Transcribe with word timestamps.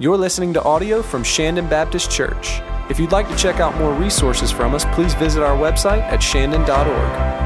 You're 0.00 0.16
listening 0.16 0.52
to 0.54 0.62
audio 0.64 1.02
from 1.02 1.22
Shandon 1.22 1.68
Baptist 1.68 2.10
Church. 2.10 2.60
If 2.90 2.98
you'd 2.98 3.12
like 3.12 3.28
to 3.28 3.36
check 3.36 3.60
out 3.60 3.78
more 3.78 3.94
resources 3.94 4.50
from 4.50 4.74
us, 4.74 4.84
please 4.86 5.14
visit 5.14 5.40
our 5.40 5.56
website 5.56 6.02
at 6.02 6.20
shandon.org. 6.20 7.43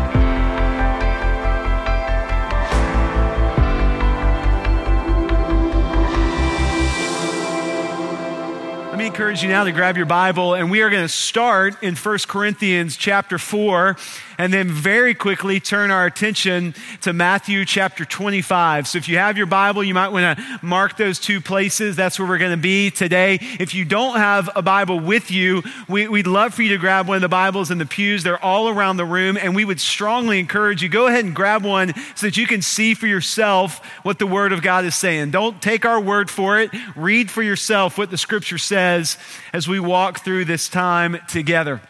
encourage 9.18 9.42
you 9.42 9.48
now 9.48 9.64
to 9.64 9.72
grab 9.72 9.96
your 9.96 10.06
Bible, 10.06 10.54
and 10.54 10.70
we 10.70 10.80
are 10.80 10.90
going 10.90 11.02
to 11.02 11.08
start 11.08 11.82
in 11.82 11.96
1 11.96 12.18
Corinthians 12.28 12.96
chapter 12.96 13.36
4 13.36 13.96
and 14.38 14.54
then 14.54 14.68
very 14.68 15.12
quickly 15.12 15.58
turn 15.58 15.90
our 15.90 16.06
attention 16.06 16.72
to 17.00 17.12
Matthew 17.12 17.64
chapter 17.64 18.04
25. 18.04 18.86
So 18.86 18.96
if 18.98 19.08
you 19.08 19.18
have 19.18 19.36
your 19.36 19.46
Bible, 19.46 19.82
you 19.82 19.92
might 19.92 20.10
want 20.10 20.38
to 20.38 20.58
mark 20.62 20.96
those 20.96 21.18
two 21.18 21.40
places. 21.40 21.96
That's 21.96 22.20
where 22.20 22.28
we're 22.28 22.38
going 22.38 22.52
to 22.52 22.56
be 22.56 22.92
today. 22.92 23.40
If 23.58 23.74
you 23.74 23.84
don't 23.84 24.18
have 24.18 24.48
a 24.54 24.62
Bible 24.62 25.00
with 25.00 25.32
you, 25.32 25.64
we, 25.88 26.06
would 26.06 26.28
love 26.28 26.54
for 26.54 26.62
you 26.62 26.68
to 26.68 26.78
grab 26.78 27.08
one 27.08 27.16
of 27.16 27.22
the 27.22 27.28
Bibles 27.28 27.72
in 27.72 27.78
the 27.78 27.86
pews. 27.86 28.22
They're 28.22 28.42
all 28.42 28.68
around 28.68 28.98
the 28.98 29.04
room, 29.04 29.36
and 29.36 29.56
we 29.56 29.64
would 29.64 29.80
strongly 29.80 30.38
encourage 30.38 30.80
you 30.80 30.88
go 30.88 31.08
ahead 31.08 31.24
and 31.24 31.34
grab 31.34 31.64
one 31.64 31.92
so 32.14 32.26
that 32.28 32.36
you 32.36 32.46
can 32.46 32.62
see 32.62 32.94
for 32.94 33.08
yourself 33.08 33.84
what 34.04 34.20
the 34.20 34.26
Word 34.28 34.52
of 34.52 34.62
God 34.62 34.84
is 34.84 34.94
saying. 34.94 35.32
Don't 35.32 35.60
take 35.60 35.84
our 35.84 36.00
word 36.00 36.30
for 36.30 36.60
it. 36.60 36.70
Read 36.94 37.28
for 37.28 37.42
yourself 37.42 37.98
what 37.98 38.12
the 38.12 38.16
Scripture 38.18 38.58
says 38.58 39.07
as 39.52 39.68
we 39.68 39.80
walk 39.80 40.24
through 40.24 40.44
this 40.44 40.68
time 40.68 41.18
together. 41.28 41.80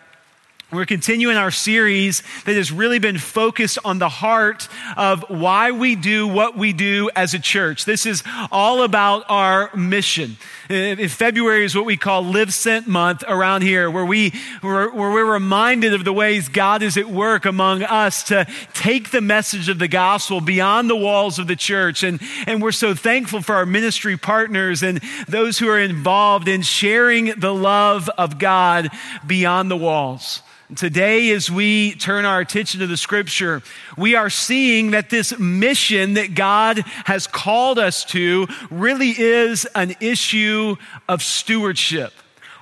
We're 0.71 0.85
continuing 0.85 1.39
our 1.39 1.51
series 1.51 2.23
that 2.45 2.55
has 2.55 2.71
really 2.71 2.99
been 2.99 3.17
focused 3.17 3.79
on 3.87 3.99
the 3.99 4.11
heart 4.11 4.69
of 4.99 5.25
why 5.29 5.71
we 5.71 5.97
do 5.97 6.29
what 6.29 6.59
we 6.59 6.75
do 6.75 7.09
as 7.17 7.33
a 7.33 7.39
church. 7.39 7.87
This 7.87 8.05
is 8.05 8.23
all 8.53 8.83
about 8.83 9.25
our 9.31 9.75
mission. 9.75 10.37
Uh, 10.71 10.75
in 10.75 11.09
February 11.09 11.65
is 11.65 11.75
what 11.75 11.87
we 11.87 11.97
call 11.97 12.23
Live 12.23 12.53
Sent 12.53 12.87
Month 12.87 13.25
around 13.27 13.63
here, 13.63 13.91
where, 13.91 14.05
we, 14.05 14.35
where, 14.61 14.91
where 14.91 15.11
we're 15.11 15.33
reminded 15.33 15.95
of 15.95 16.05
the 16.05 16.13
ways 16.13 16.51
God 16.51 16.83
is 16.83 16.99
at 16.99 17.07
work 17.09 17.47
among 17.47 17.83
us 17.83 18.25
to 18.25 18.47
take 18.75 19.11
the 19.11 19.23
message 19.23 19.71
of 19.71 19.79
the 19.79 19.89
gospel 19.89 20.43
beyond 20.43 20.91
the 20.91 20.97
walls 20.97 21.39
of 21.39 21.47
the 21.47 21.57
church. 21.57 22.03
And, 22.03 22.21
and 22.47 22.61
we're 22.61 22.73
so 22.73 22.95
thankful 22.95 23.41
for 23.41 23.55
our 23.55 23.65
ministry 23.65 24.19
partners 24.19 24.83
and 24.83 25.01
those 25.27 25.59
who 25.59 25.69
are 25.69 25.81
involved 25.81 26.49
in 26.49 26.61
sharing 26.61 27.41
the 27.41 27.55
love 27.55 28.11
of 28.19 28.39
God 28.39 28.91
beyond 29.27 29.71
the 29.71 29.77
walls. 29.77 30.43
Today, 30.77 31.31
as 31.31 31.51
we 31.51 31.95
turn 31.95 32.27
our 32.27 32.41
attention 32.41 32.81
to 32.81 32.87
the 32.87 32.99
scripture, 32.99 33.63
we 33.97 34.15
are 34.15 34.29
seeing 34.29 34.91
that 34.91 35.09
this 35.09 35.39
mission 35.39 36.15
that 36.15 36.35
God 36.35 36.81
has 37.07 37.27
called 37.27 37.79
us 37.79 38.05
to 38.07 38.47
really 38.71 39.15
is 39.19 39.67
an 39.75 39.97
issue 40.01 40.77
of 41.09 41.23
stewardship. 41.23 42.13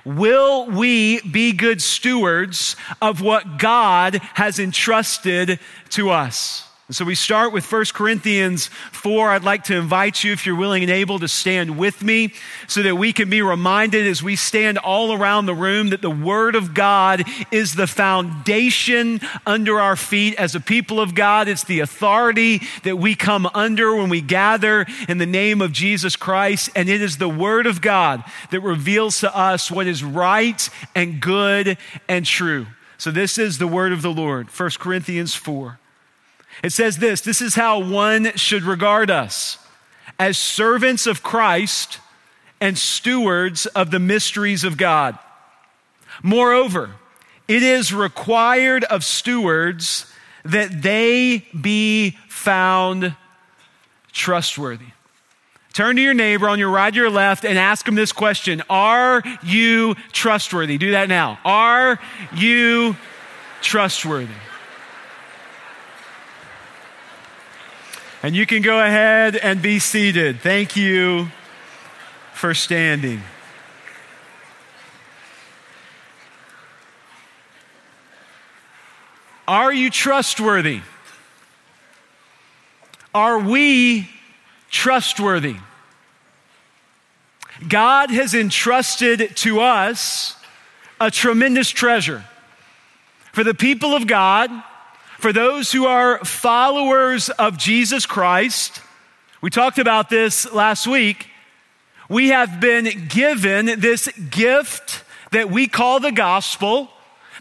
Will 0.05 0.67
we 0.67 1.19
be 1.19 1.51
good 1.51 1.81
stewards 1.81 2.77
of 3.01 3.21
what 3.21 3.57
God 3.57 4.21
has 4.35 4.57
entrusted 4.57 5.59
to 5.89 6.09
us? 6.09 6.66
So 6.89 7.03
we 7.03 7.15
start 7.15 7.51
with 7.51 7.69
1 7.69 7.83
Corinthians 7.93 8.67
4. 8.93 9.31
I'd 9.31 9.43
like 9.43 9.65
to 9.65 9.75
invite 9.75 10.23
you, 10.23 10.31
if 10.31 10.45
you're 10.45 10.55
willing 10.55 10.83
and 10.83 10.91
able, 10.91 11.19
to 11.19 11.27
stand 11.27 11.77
with 11.77 12.01
me 12.01 12.33
so 12.65 12.81
that 12.81 12.95
we 12.95 13.11
can 13.11 13.29
be 13.29 13.41
reminded 13.41 14.07
as 14.07 14.23
we 14.23 14.37
stand 14.37 14.77
all 14.77 15.11
around 15.11 15.47
the 15.47 15.53
room 15.53 15.89
that 15.89 16.01
the 16.01 16.09
Word 16.09 16.55
of 16.55 16.73
God 16.73 17.25
is 17.51 17.75
the 17.75 17.87
foundation 17.87 19.19
under 19.45 19.81
our 19.81 19.97
feet 19.97 20.35
as 20.35 20.55
a 20.55 20.61
people 20.61 21.01
of 21.01 21.13
God. 21.13 21.49
It's 21.49 21.65
the 21.65 21.81
authority 21.81 22.61
that 22.83 22.95
we 22.95 23.15
come 23.15 23.49
under 23.53 23.93
when 23.93 24.07
we 24.07 24.21
gather 24.21 24.85
in 25.09 25.17
the 25.17 25.25
name 25.25 25.61
of 25.61 25.73
Jesus 25.73 26.15
Christ. 26.15 26.69
And 26.73 26.87
it 26.87 27.01
is 27.01 27.17
the 27.17 27.27
Word 27.27 27.67
of 27.67 27.81
God 27.81 28.23
that 28.49 28.61
reveals 28.61 29.19
to 29.19 29.37
us 29.37 29.69
what 29.69 29.87
is 29.87 30.05
right 30.05 30.69
and 30.95 31.19
good 31.19 31.77
and 32.07 32.25
true. 32.25 32.67
So 32.97 33.11
this 33.11 33.37
is 33.37 33.57
the 33.57 33.67
Word 33.67 33.91
of 33.91 34.01
the 34.01 34.13
Lord, 34.13 34.47
1 34.47 34.69
Corinthians 34.79 35.35
4. 35.35 35.79
It 36.63 36.71
says 36.71 36.97
this 36.97 37.21
this 37.21 37.41
is 37.41 37.55
how 37.55 37.79
one 37.79 38.35
should 38.35 38.63
regard 38.63 39.11
us 39.11 39.59
as 40.19 40.37
servants 40.37 41.05
of 41.05 41.23
Christ 41.23 41.99
and 42.59 42.77
stewards 42.77 43.65
of 43.67 43.91
the 43.91 43.99
mysteries 43.99 44.63
of 44.63 44.77
God. 44.77 45.17
Moreover, 46.23 46.91
it 47.47 47.63
is 47.63 47.93
required 47.93 48.83
of 48.85 49.03
stewards 49.03 50.11
that 50.43 50.81
they 50.81 51.45
be 51.59 52.17
found 52.29 53.15
trustworthy. 54.11 54.85
Turn 55.73 55.95
to 55.97 56.01
your 56.01 56.15
neighbor 56.15 56.49
on 56.49 56.57
your 56.57 56.71
right 56.71 56.91
or 56.91 56.97
your 56.97 57.09
left 57.11 57.45
and 57.45 57.57
ask 57.57 57.87
him 57.87 57.93
this 57.93 58.11
question 58.11 58.63
Are 58.69 59.21
you 59.43 59.95
trustworthy? 60.11 60.79
Do 60.79 60.91
that 60.91 61.07
now. 61.07 61.37
Are 61.45 61.99
you 62.33 62.95
trustworthy? 63.61 64.33
And 68.23 68.35
you 68.35 68.45
can 68.45 68.61
go 68.61 68.79
ahead 68.79 69.35
and 69.35 69.61
be 69.61 69.79
seated. 69.79 70.41
Thank 70.41 70.75
you 70.75 71.29
for 72.33 72.53
standing. 72.53 73.21
Are 79.47 79.71
you 79.71 79.89
trustworthy? 79.89 80.81
Are 83.13 83.39
we 83.39 84.09
trustworthy? 84.69 85.55
God 87.67 88.11
has 88.11 88.33
entrusted 88.33 89.35
to 89.37 89.61
us 89.61 90.35
a 90.99 91.09
tremendous 91.09 91.69
treasure. 91.69 92.25
For 93.31 93.43
the 93.43 93.53
people 93.53 93.95
of 93.95 94.05
God, 94.07 94.51
for 95.17 95.33
those 95.33 95.71
who 95.71 95.85
are 95.87 96.23
followers 96.23 97.29
of 97.29 97.57
Jesus 97.57 98.05
Christ, 98.05 98.81
we 99.41 99.49
talked 99.49 99.79
about 99.79 100.09
this 100.09 100.51
last 100.53 100.85
week. 100.85 101.27
We 102.07 102.29
have 102.29 102.59
been 102.59 103.07
given 103.07 103.79
this 103.79 104.07
gift 104.29 105.03
that 105.31 105.49
we 105.49 105.67
call 105.67 105.99
the 105.99 106.11
gospel. 106.11 106.89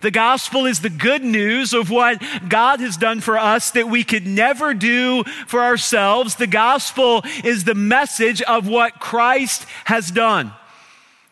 The 0.00 0.10
gospel 0.10 0.64
is 0.64 0.80
the 0.80 0.90
good 0.90 1.22
news 1.22 1.74
of 1.74 1.90
what 1.90 2.22
God 2.48 2.80
has 2.80 2.96
done 2.96 3.20
for 3.20 3.38
us 3.38 3.70
that 3.72 3.88
we 3.88 4.04
could 4.04 4.26
never 4.26 4.72
do 4.72 5.24
for 5.46 5.60
ourselves. 5.60 6.36
The 6.36 6.46
gospel 6.46 7.24
is 7.44 7.64
the 7.64 7.74
message 7.74 8.40
of 8.42 8.66
what 8.66 9.00
Christ 9.00 9.66
has 9.84 10.10
done. 10.10 10.52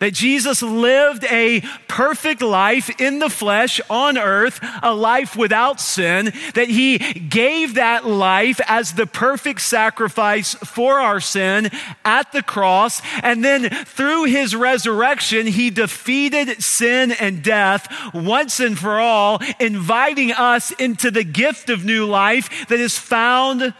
That 0.00 0.12
Jesus 0.12 0.60
lived 0.60 1.24
a 1.30 1.62
perfect 1.86 2.42
life 2.42 3.00
in 3.00 3.20
the 3.20 3.30
flesh 3.30 3.80
on 3.88 4.18
earth, 4.18 4.58
a 4.82 4.92
life 4.92 5.36
without 5.36 5.80
sin, 5.80 6.32
that 6.54 6.68
he 6.68 6.98
gave 6.98 7.74
that 7.74 8.04
life 8.04 8.60
as 8.66 8.94
the 8.94 9.06
perfect 9.06 9.60
sacrifice 9.60 10.54
for 10.54 10.98
our 10.98 11.20
sin 11.20 11.70
at 12.04 12.32
the 12.32 12.42
cross. 12.42 13.00
And 13.22 13.44
then 13.44 13.70
through 13.70 14.24
his 14.24 14.54
resurrection, 14.54 15.46
he 15.46 15.70
defeated 15.70 16.62
sin 16.62 17.12
and 17.12 17.42
death 17.42 17.88
once 18.12 18.58
and 18.58 18.76
for 18.76 18.98
all, 18.98 19.40
inviting 19.60 20.32
us 20.32 20.72
into 20.72 21.10
the 21.12 21.24
gift 21.24 21.70
of 21.70 21.84
new 21.84 22.04
life 22.04 22.66
that 22.66 22.80
is 22.80 22.98
found 22.98 23.72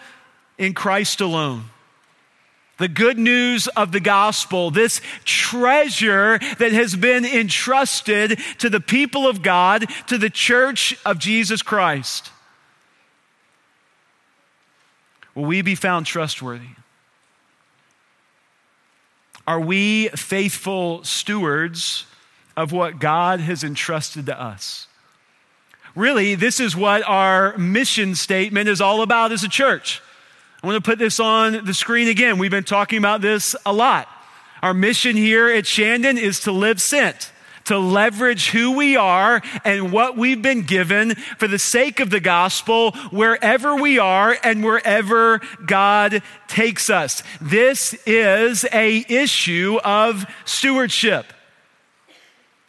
in 0.58 0.75
Christ 0.75 1.20
alone 1.20 1.70
the 2.78 2.88
good 2.88 3.18
news 3.18 3.68
of 3.68 3.92
the 3.92 4.00
gospel, 4.00 4.70
this 4.70 5.00
treasure 5.24 6.38
that 6.58 6.72
has 6.72 6.96
been 6.96 7.24
entrusted 7.24 8.38
to 8.58 8.68
the 8.68 8.80
people 8.80 9.28
of 9.28 9.42
God, 9.42 9.86
to 10.08 10.18
the 10.18 10.30
church 10.30 10.96
of 11.04 11.18
Jesus 11.18 11.62
Christ. 11.62 12.30
Will 15.34 15.44
we 15.44 15.62
be 15.62 15.74
found 15.74 16.06
trustworthy? 16.06 16.68
Are 19.46 19.60
we 19.60 20.08
faithful 20.08 21.04
stewards 21.04 22.06
of 22.56 22.72
what 22.72 22.99
God 22.99 23.40
has 23.40 23.62
entrusted 23.62 24.26
to 24.26 24.40
us? 24.40 24.87
Really, 25.94 26.34
this 26.34 26.60
is 26.60 26.75
what 26.75 27.02
our 27.06 27.56
mission 27.56 28.14
statement 28.14 28.69
is 28.69 28.81
all 28.81 29.02
about 29.02 29.32
as 29.32 29.44
a 29.44 29.49
church. 29.49 30.00
I 30.64 30.66
want 30.66 30.82
to 30.82 30.90
put 30.90 30.99
this 30.99 31.20
on 31.20 31.66
the 31.66 31.75
screen 31.75 32.08
again. 32.08 32.38
We've 32.38 32.50
been 32.50 32.64
talking 32.64 32.96
about 32.96 33.20
this 33.20 33.55
a 33.66 33.72
lot. 33.75 34.08
Our 34.62 34.72
mission 34.72 35.14
here 35.14 35.50
at 35.50 35.66
Shandon 35.66 36.16
is 36.16 36.40
to 36.40 36.52
live 36.52 36.81
sent, 36.81 37.32
to 37.64 37.76
leverage 37.76 38.49
who 38.49 38.72
we 38.75 38.96
are 38.96 39.43
and 39.62 39.93
what 39.93 40.16
we've 40.16 40.40
been 40.40 40.62
given 40.62 41.16
for 41.16 41.49
the 41.49 41.58
sake 41.58 42.00
of 42.00 42.08
the 42.08 42.19
gospel 42.19 42.93
wherever 43.11 43.76
we 43.76 43.99
are 43.99 44.38
and 44.43 44.64
wherever 44.64 45.43
God 45.66 46.22
takes 46.49 46.88
us. 46.88 47.22
This 47.43 47.93
is 48.06 48.64
a 48.72 49.05
issue 49.06 49.78
of 49.84 50.25
stewardship. 50.46 51.33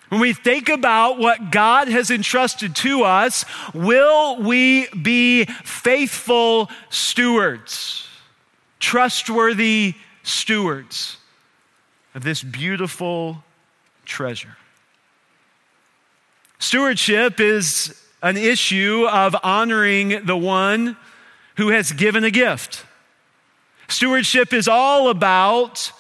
When 0.09 0.21
we 0.21 0.33
think 0.33 0.69
about 0.69 1.17
what 1.17 1.51
God 1.51 1.87
has 1.87 2.11
entrusted 2.11 2.75
to 2.77 3.03
us, 3.03 3.45
will 3.73 4.37
we 4.37 4.87
be 4.89 5.45
faithful 5.45 6.69
stewards, 6.89 8.07
trustworthy 8.79 9.95
stewards? 10.23 11.17
of 12.15 12.23
this 12.23 12.41
beautiful 12.41 13.43
treasure. 14.05 14.57
Stewardship 16.57 17.39
is 17.41 18.01
an 18.23 18.37
issue 18.37 19.05
of 19.11 19.35
honoring 19.43 20.25
the 20.25 20.37
one 20.37 20.95
who 21.57 21.67
has 21.69 21.91
given 21.91 22.23
a 22.23 22.31
gift. 22.31 22.85
Stewardship 23.89 24.53
is 24.53 24.67
all 24.67 25.09
about 25.09 25.91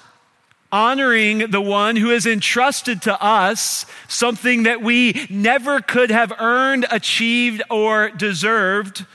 honoring 0.71 1.51
the 1.51 1.61
one 1.61 1.95
who 1.95 2.09
has 2.09 2.25
entrusted 2.25 3.01
to 3.03 3.21
us 3.23 3.85
something 4.07 4.63
that 4.63 4.81
we 4.81 5.27
never 5.29 5.81
could 5.81 6.11
have 6.11 6.33
earned, 6.39 6.85
achieved, 6.91 7.61
or 7.69 8.09
deserved 8.09 9.05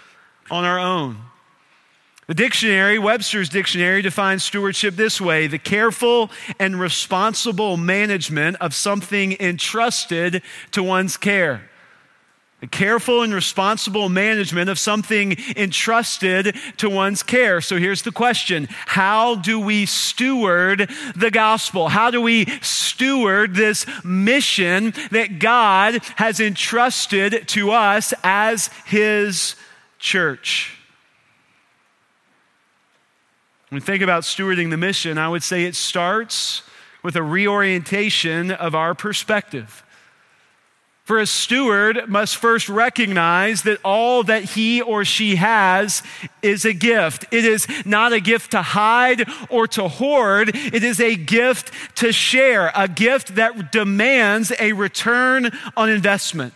on 0.50 0.64
our 0.64 0.78
own. 0.78 1.16
The 2.26 2.34
dictionary, 2.34 2.98
Webster's 2.98 3.48
dictionary, 3.48 4.02
defines 4.02 4.44
stewardship 4.44 4.94
this 4.94 5.20
way 5.20 5.48
the 5.48 5.58
careful 5.58 6.30
and 6.60 6.78
responsible 6.78 7.76
management 7.76 8.56
of 8.60 8.72
something 8.74 9.36
entrusted 9.40 10.42
to 10.70 10.82
one's 10.82 11.16
care. 11.16 11.69
The 12.60 12.66
careful 12.66 13.22
and 13.22 13.32
responsible 13.32 14.10
management 14.10 14.68
of 14.68 14.78
something 14.78 15.34
entrusted 15.56 16.54
to 16.76 16.90
one's 16.90 17.22
care. 17.22 17.62
So 17.62 17.78
here's 17.78 18.02
the 18.02 18.12
question 18.12 18.68
How 18.70 19.36
do 19.36 19.58
we 19.58 19.86
steward 19.86 20.90
the 21.16 21.30
gospel? 21.30 21.88
How 21.88 22.10
do 22.10 22.20
we 22.20 22.44
steward 22.60 23.54
this 23.54 23.86
mission 24.04 24.92
that 25.10 25.38
God 25.38 26.04
has 26.16 26.38
entrusted 26.38 27.48
to 27.48 27.70
us 27.70 28.12
as 28.22 28.68
His 28.84 29.56
church? 29.98 30.76
When 33.70 33.80
we 33.80 33.86
think 33.86 34.02
about 34.02 34.24
stewarding 34.24 34.68
the 34.68 34.76
mission, 34.76 35.16
I 35.16 35.28
would 35.28 35.44
say 35.44 35.64
it 35.64 35.76
starts 35.76 36.62
with 37.02 37.16
a 37.16 37.22
reorientation 37.22 38.50
of 38.50 38.74
our 38.74 38.94
perspective. 38.94 39.82
For 41.10 41.18
a 41.18 41.26
steward 41.26 42.08
must 42.08 42.36
first 42.36 42.68
recognize 42.68 43.62
that 43.62 43.80
all 43.84 44.22
that 44.22 44.44
he 44.44 44.80
or 44.80 45.04
she 45.04 45.34
has 45.34 46.04
is 46.40 46.64
a 46.64 46.72
gift. 46.72 47.24
It 47.32 47.44
is 47.44 47.66
not 47.84 48.12
a 48.12 48.20
gift 48.20 48.52
to 48.52 48.62
hide 48.62 49.28
or 49.48 49.66
to 49.66 49.88
hoard. 49.88 50.50
It 50.54 50.84
is 50.84 51.00
a 51.00 51.16
gift 51.16 51.72
to 51.96 52.12
share, 52.12 52.70
a 52.76 52.86
gift 52.86 53.34
that 53.34 53.72
demands 53.72 54.52
a 54.60 54.72
return 54.72 55.50
on 55.76 55.90
investment. 55.90 56.54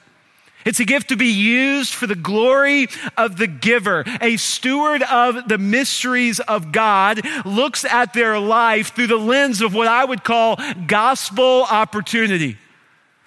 It's 0.65 0.79
a 0.79 0.85
gift 0.85 1.09
to 1.09 1.17
be 1.17 1.33
used 1.33 1.93
for 1.93 2.07
the 2.07 2.15
glory 2.15 2.87
of 3.17 3.39
the 3.39 3.49
giver. 3.49 4.05
A 4.21 4.37
steward 4.37 5.03
of 5.03 5.49
the 5.49 5.59
mysteries 5.59 6.39
of 6.39 6.71
God 6.71 7.23
looks 7.45 7.85
at 7.85 8.12
their 8.12 8.39
life 8.39 8.95
through 8.95 9.09
the 9.09 9.17
lens 9.17 9.62
of 9.62 9.75
what 9.75 9.89
I 9.89 10.05
would 10.05 10.23
call 10.23 10.61
gospel 10.87 11.67
opportunity. 11.69 12.57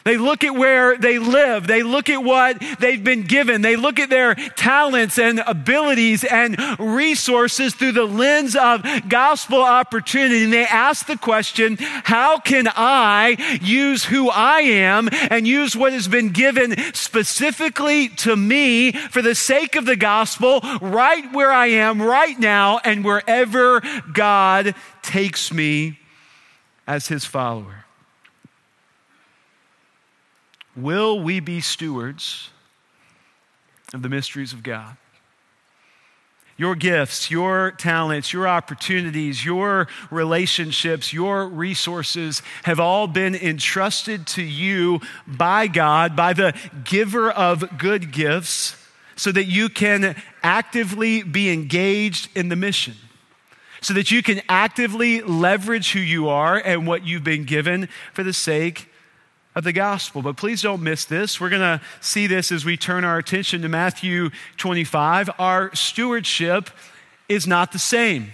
They 0.08 0.16
look 0.16 0.46
at 0.46 0.56
where 0.56 0.98
they 0.98 1.20
live. 1.20 1.68
They 1.68 1.84
look 1.84 2.10
at 2.10 2.24
what 2.24 2.64
they've 2.80 3.04
been 3.04 3.24
given. 3.24 3.62
They 3.62 3.76
look 3.76 4.00
at 4.00 4.10
their 4.10 4.36
talents 4.36 5.20
and 5.20 5.40
abilities 5.40 6.24
and 6.24 6.58
resources 6.80 7.76
through 7.76 7.92
the 7.92 8.06
lens 8.06 8.56
of 8.56 8.86
gospel 9.10 9.62
opportunity. 9.62 10.46
And 10.46 10.54
they 10.54 10.66
ask 10.66 11.08
the 11.08 11.18
question, 11.18 11.76
how 11.78 12.40
can 12.40 12.70
I 12.74 13.60
use 13.62 14.06
who 14.06 14.30
I 14.30 14.62
am 14.62 15.10
and 15.12 15.46
use 15.46 15.76
what 15.76 15.92
has 15.92 16.08
been 16.08 16.30
given 16.30 16.78
specifically 16.94 18.08
to 18.08 18.38
me 18.38 18.94
for 18.94 19.22
the 19.22 19.36
sake 19.36 19.76
of 19.76 19.86
the 19.86 19.98
gospel 19.98 20.62
right 20.80 21.34
where 21.34 21.52
I 21.52 21.68
am 21.68 22.02
right 22.02 22.40
now 22.40 22.80
and 22.86 23.04
wherever 23.04 23.82
God 24.14 24.74
takes 25.02 25.52
me 25.52 26.00
as 26.88 27.08
his 27.10 27.26
follower? 27.26 27.87
Will 30.78 31.20
we 31.20 31.40
be 31.40 31.60
stewards 31.60 32.52
of 33.96 34.04
the 34.04 34.10
mysteries 34.10 34.54
of 34.54 34.62
God? 34.62 34.96
Your 36.56 36.76
gifts, 36.76 37.32
your 37.32 37.72
talents, 37.72 38.32
your 38.32 38.48
opportunities, 38.48 39.44
your 39.44 39.88
relationships, 40.12 41.12
your 41.12 41.48
resources 41.48 42.44
have 42.64 42.80
all 42.80 43.08
been 43.08 43.36
entrusted 43.36 44.28
to 44.28 44.44
you 44.44 45.02
by 45.28 45.68
God, 45.68 46.16
by 46.16 46.34
the 46.34 46.56
giver 46.84 47.32
of 47.32 47.78
good 47.78 48.12
gifts, 48.12 48.76
so 49.16 49.32
that 49.32 49.46
you 49.46 49.70
can 49.70 50.16
actively 50.44 51.24
be 51.24 51.52
engaged 51.52 52.30
in 52.36 52.50
the 52.50 52.56
mission, 52.56 52.96
so 53.82 53.96
that 53.96 54.12
you 54.12 54.22
can 54.22 54.42
actively 54.48 55.22
leverage 55.22 55.92
who 55.92 56.00
you 56.00 56.28
are 56.28 56.58
and 56.58 56.86
what 56.86 57.06
you've 57.06 57.24
been 57.24 57.46
given 57.46 57.90
for 58.14 58.24
the 58.24 58.34
sake 58.34 58.90
of 59.58 59.64
the 59.64 59.74
gospel. 59.74 60.22
But 60.22 60.38
please 60.38 60.62
don't 60.62 60.84
miss 60.84 61.06
this. 61.06 61.42
We're 61.42 61.50
going 61.50 61.62
to 61.64 61.82
see 62.00 62.28
this 62.28 62.52
as 62.52 62.64
we 62.64 62.78
turn 62.78 63.04
our 63.04 63.18
attention 63.18 63.64
to 63.64 63.70
Matthew 63.70 64.30
25. 64.58 65.32
Our 65.40 65.74
stewardship 65.74 66.70
is 67.28 67.48
not 67.48 67.72
the 67.72 67.80
same. 67.80 68.34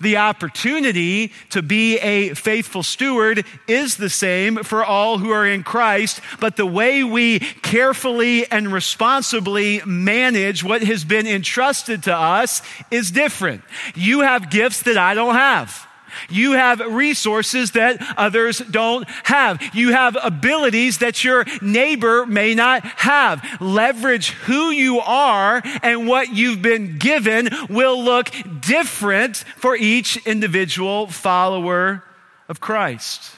The 0.00 0.16
opportunity 0.16 1.30
to 1.50 1.62
be 1.62 1.98
a 1.98 2.34
faithful 2.34 2.82
steward 2.82 3.46
is 3.68 3.96
the 3.96 4.10
same 4.10 4.64
for 4.64 4.84
all 4.84 5.18
who 5.18 5.30
are 5.30 5.46
in 5.46 5.62
Christ, 5.62 6.20
but 6.40 6.56
the 6.56 6.66
way 6.66 7.04
we 7.04 7.38
carefully 7.38 8.50
and 8.50 8.72
responsibly 8.72 9.80
manage 9.86 10.64
what 10.64 10.82
has 10.82 11.04
been 11.04 11.28
entrusted 11.28 12.02
to 12.04 12.16
us 12.16 12.62
is 12.90 13.12
different. 13.12 13.62
You 13.94 14.22
have 14.22 14.50
gifts 14.50 14.82
that 14.82 14.98
I 14.98 15.14
don't 15.14 15.36
have. 15.36 15.86
You 16.28 16.52
have 16.52 16.80
resources 16.80 17.72
that 17.72 18.02
others 18.16 18.58
don't 18.58 19.08
have. 19.24 19.62
You 19.74 19.92
have 19.92 20.16
abilities 20.22 20.98
that 20.98 21.24
your 21.24 21.44
neighbor 21.60 22.26
may 22.26 22.54
not 22.54 22.84
have. 22.84 23.44
Leverage 23.60 24.30
who 24.30 24.70
you 24.70 25.00
are 25.00 25.62
and 25.82 26.06
what 26.06 26.32
you've 26.32 26.62
been 26.62 26.98
given 26.98 27.48
will 27.68 28.02
look 28.02 28.30
different 28.60 29.38
for 29.56 29.76
each 29.76 30.16
individual 30.26 31.06
follower 31.06 32.04
of 32.48 32.60
Christ. 32.60 33.32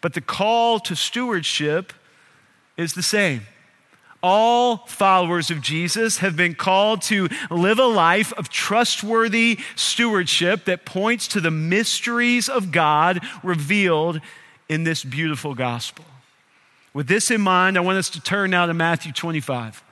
But 0.00 0.14
the 0.14 0.20
call 0.20 0.80
to 0.80 0.94
stewardship 0.94 1.92
is 2.76 2.94
the 2.94 3.02
same 3.02 3.42
all 4.24 4.78
followers 4.86 5.50
of 5.50 5.60
Jesus 5.60 6.18
have 6.18 6.34
been 6.34 6.54
called 6.54 7.02
to 7.02 7.28
live 7.50 7.78
a 7.78 7.84
life 7.84 8.32
of 8.32 8.48
trustworthy 8.48 9.58
stewardship 9.76 10.64
that 10.64 10.86
points 10.86 11.28
to 11.28 11.40
the 11.40 11.50
mysteries 11.50 12.48
of 12.48 12.72
God 12.72 13.20
revealed 13.42 14.22
in 14.66 14.84
this 14.84 15.04
beautiful 15.04 15.54
gospel. 15.54 16.06
With 16.94 17.06
this 17.06 17.30
in 17.30 17.42
mind, 17.42 17.76
I 17.76 17.80
want 17.80 17.98
us 17.98 18.08
to 18.10 18.20
turn 18.20 18.50
now 18.50 18.64
to 18.64 18.72
Matthew 18.72 19.12
25. 19.12 19.84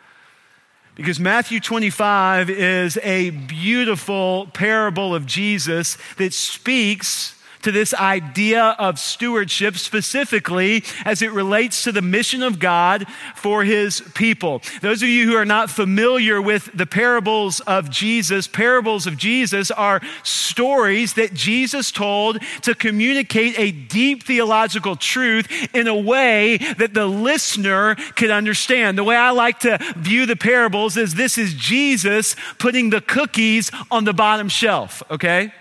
Because 0.95 1.21
Matthew 1.21 1.61
25 1.61 2.49
is 2.49 2.99
a 3.03 3.31
beautiful 3.31 4.47
parable 4.55 5.15
of 5.15 5.27
Jesus 5.27 5.99
that 6.17 6.33
speaks 6.33 7.35
to 7.63 7.73
this 7.73 7.95
idea 7.95 8.77
of 8.79 8.99
stewardship, 8.99 9.77
specifically 9.77 10.85
as 11.05 11.23
it 11.23 11.33
relates 11.33 11.85
to 11.85 11.93
the 11.93 12.03
mission 12.03 12.43
of 12.43 12.59
God 12.59 13.07
for 13.35 13.65
his 13.65 14.01
people. 14.15 14.63
Those 14.81 15.03
of 15.03 15.09
you 15.09 15.27
who 15.27 15.37
are 15.37 15.45
not 15.45 15.71
familiar 15.71 16.41
with 16.41 16.71
the 16.75 16.87
parables 16.87 17.61
of 17.61 17.91
Jesus, 17.91 18.47
parables 18.47 19.07
of 19.07 19.17
Jesus 19.17 19.71
are 19.71 20.01
stories 20.23 21.15
that 21.15 21.35
Jesus 21.35 21.91
told 21.91 22.39
to 22.63 22.75
communicate 22.75 23.59
a 23.59 23.73
deep 23.73 24.25
theological 24.25 24.97
truth 24.97 25.49
in 25.75 25.87
a 25.87 25.97
way 25.97 26.59
that 26.79 26.95
the 26.95 27.07
listener 27.07 27.95
could 28.17 28.31
understand. 28.31 28.99
The 28.99 29.05
way 29.05 29.17
I 29.17 29.31
like 29.31 29.61
to 29.61 29.79
view 29.97 30.27
the 30.27 30.37
parables 30.37 30.97
is 30.97 31.15
this 31.15 31.39
is 31.39 31.55
Jesus 31.55 32.37
putting 32.59 32.91
the 32.91 33.01
cookies 33.01 33.71
on 33.91 34.05
the 34.05 34.13
bottom 34.13 34.49
shelf, 34.49 35.03
okay? 35.11 35.53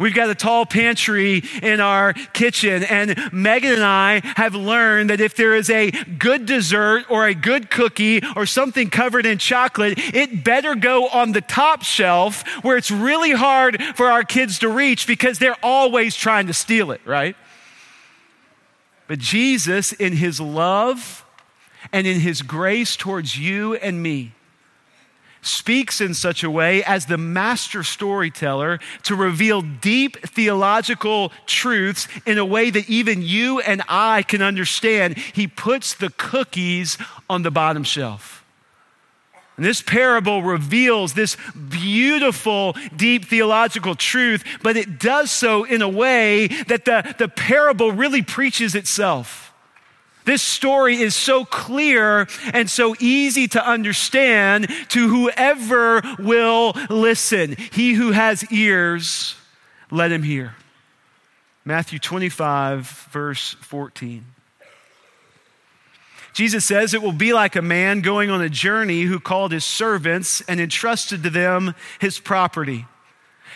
We've 0.00 0.14
got 0.14 0.30
a 0.30 0.34
tall 0.34 0.64
pantry 0.64 1.42
in 1.62 1.78
our 1.78 2.14
kitchen, 2.14 2.84
and 2.84 3.30
Megan 3.34 3.74
and 3.74 3.84
I 3.84 4.22
have 4.36 4.54
learned 4.54 5.10
that 5.10 5.20
if 5.20 5.36
there 5.36 5.54
is 5.54 5.68
a 5.68 5.90
good 5.90 6.46
dessert 6.46 7.04
or 7.10 7.26
a 7.26 7.34
good 7.34 7.70
cookie 7.70 8.22
or 8.34 8.46
something 8.46 8.88
covered 8.88 9.26
in 9.26 9.36
chocolate, 9.36 9.98
it 9.98 10.42
better 10.42 10.74
go 10.74 11.08
on 11.08 11.32
the 11.32 11.42
top 11.42 11.82
shelf 11.82 12.48
where 12.64 12.78
it's 12.78 12.90
really 12.90 13.32
hard 13.32 13.82
for 13.94 14.10
our 14.10 14.24
kids 14.24 14.58
to 14.60 14.70
reach 14.70 15.06
because 15.06 15.38
they're 15.38 15.62
always 15.62 16.16
trying 16.16 16.46
to 16.46 16.54
steal 16.54 16.92
it, 16.92 17.02
right? 17.04 17.36
But 19.06 19.18
Jesus, 19.18 19.92
in 19.92 20.14
his 20.14 20.40
love 20.40 21.26
and 21.92 22.06
in 22.06 22.20
his 22.20 22.40
grace 22.40 22.96
towards 22.96 23.38
you 23.38 23.74
and 23.74 24.02
me, 24.02 24.32
speaks 25.42 26.00
in 26.00 26.14
such 26.14 26.42
a 26.42 26.50
way 26.50 26.82
as 26.84 27.06
the 27.06 27.18
master 27.18 27.82
storyteller 27.82 28.78
to 29.04 29.14
reveal 29.14 29.62
deep 29.62 30.16
theological 30.26 31.32
truths 31.46 32.08
in 32.26 32.38
a 32.38 32.44
way 32.44 32.70
that 32.70 32.88
even 32.88 33.22
you 33.22 33.60
and 33.60 33.82
I 33.88 34.22
can 34.22 34.42
understand. 34.42 35.16
He 35.18 35.46
puts 35.46 35.94
the 35.94 36.10
cookies 36.10 36.98
on 37.28 37.42
the 37.42 37.50
bottom 37.50 37.84
shelf. 37.84 38.44
And 39.56 39.66
this 39.66 39.82
parable 39.82 40.42
reveals 40.42 41.12
this 41.12 41.36
beautiful, 41.68 42.74
deep 42.96 43.26
theological 43.26 43.94
truth, 43.94 44.42
but 44.62 44.78
it 44.78 44.98
does 44.98 45.30
so 45.30 45.64
in 45.64 45.82
a 45.82 45.88
way 45.88 46.46
that 46.68 46.86
the, 46.86 47.14
the 47.18 47.28
parable 47.28 47.92
really 47.92 48.22
preaches 48.22 48.74
itself. 48.74 49.49
This 50.24 50.42
story 50.42 51.00
is 51.00 51.14
so 51.14 51.44
clear 51.44 52.28
and 52.52 52.68
so 52.68 52.94
easy 53.00 53.48
to 53.48 53.66
understand 53.66 54.68
to 54.88 55.08
whoever 55.08 56.02
will 56.18 56.74
listen. 56.88 57.56
He 57.72 57.94
who 57.94 58.12
has 58.12 58.50
ears, 58.52 59.34
let 59.90 60.12
him 60.12 60.22
hear. 60.22 60.54
Matthew 61.64 61.98
25, 61.98 63.08
verse 63.10 63.54
14. 63.60 64.24
Jesus 66.32 66.64
says 66.64 66.94
it 66.94 67.02
will 67.02 67.12
be 67.12 67.32
like 67.32 67.56
a 67.56 67.62
man 67.62 68.00
going 68.00 68.30
on 68.30 68.40
a 68.40 68.48
journey 68.48 69.02
who 69.02 69.18
called 69.20 69.52
his 69.52 69.64
servants 69.64 70.40
and 70.42 70.60
entrusted 70.60 71.22
to 71.22 71.30
them 71.30 71.74
his 71.98 72.18
property. 72.18 72.86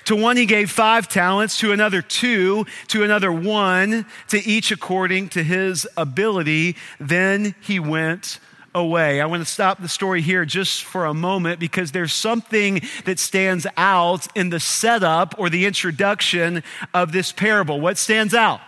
To 0.05 0.17
one 0.17 0.37
he 0.37 0.47
gave 0.47 0.71
five 0.71 1.09
talents, 1.09 1.59
to 1.61 1.73
another 1.73 2.03
two, 2.03 2.67
to 2.89 3.03
another 3.03 3.33
one, 3.33 4.07
to 4.29 4.39
each 4.39 4.71
according 4.71 5.31
to 5.31 5.43
his 5.43 5.87
ability. 5.97 6.77
Then 7.01 7.55
he 7.61 7.81
went 7.81 8.39
away. 8.75 9.21
I 9.21 9.27
want 9.27 9.41
to 9.45 9.51
stop 9.51 9.81
the 9.81 9.89
story 9.89 10.21
here 10.21 10.45
just 10.45 10.85
for 10.85 11.07
a 11.07 11.15
moment 11.15 11.61
because 11.61 11.93
there's 11.93 12.13
something 12.13 12.83
that 13.05 13.19
stands 13.19 13.67
out 13.77 14.27
in 14.37 14.51
the 14.51 14.61
setup 14.61 15.37
or 15.39 15.49
the 15.49 15.65
introduction 15.65 16.63
of 16.93 17.13
this 17.13 17.33
parable. 17.33 17.81
What 17.81 17.99
stands 17.99 18.35
out? 18.35 18.61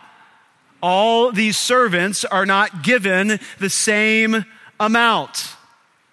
all 0.82 1.32
these 1.32 1.56
servants 1.56 2.24
are 2.24 2.46
not 2.46 2.84
given 2.84 3.40
the 3.58 3.70
same 3.70 4.44
amount. 4.78 5.55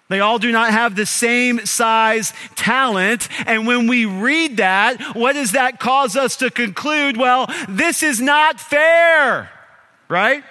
They 0.08 0.20
all 0.20 0.38
do 0.38 0.52
not 0.52 0.70
have 0.70 0.96
the 0.96 1.06
same 1.06 1.64
size 1.64 2.32
talent. 2.56 3.28
And 3.46 3.66
when 3.66 3.86
we 3.86 4.04
read 4.04 4.58
that, 4.58 5.16
what 5.16 5.32
does 5.32 5.52
that 5.52 5.80
cause 5.80 6.14
us 6.14 6.36
to 6.36 6.50
conclude? 6.50 7.16
Well, 7.16 7.50
this 7.68 8.02
is 8.02 8.20
not 8.20 8.60
fair, 8.60 9.50
right? 10.08 10.44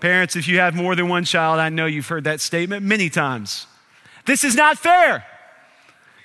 Parents, 0.00 0.36
if 0.36 0.48
you 0.48 0.58
have 0.58 0.74
more 0.74 0.96
than 0.96 1.08
one 1.08 1.24
child, 1.24 1.60
I 1.60 1.68
know 1.68 1.86
you've 1.86 2.08
heard 2.08 2.24
that 2.24 2.40
statement 2.40 2.84
many 2.84 3.08
times. 3.08 3.66
This 4.26 4.42
is 4.44 4.56
not 4.56 4.76
fair. 4.76 5.24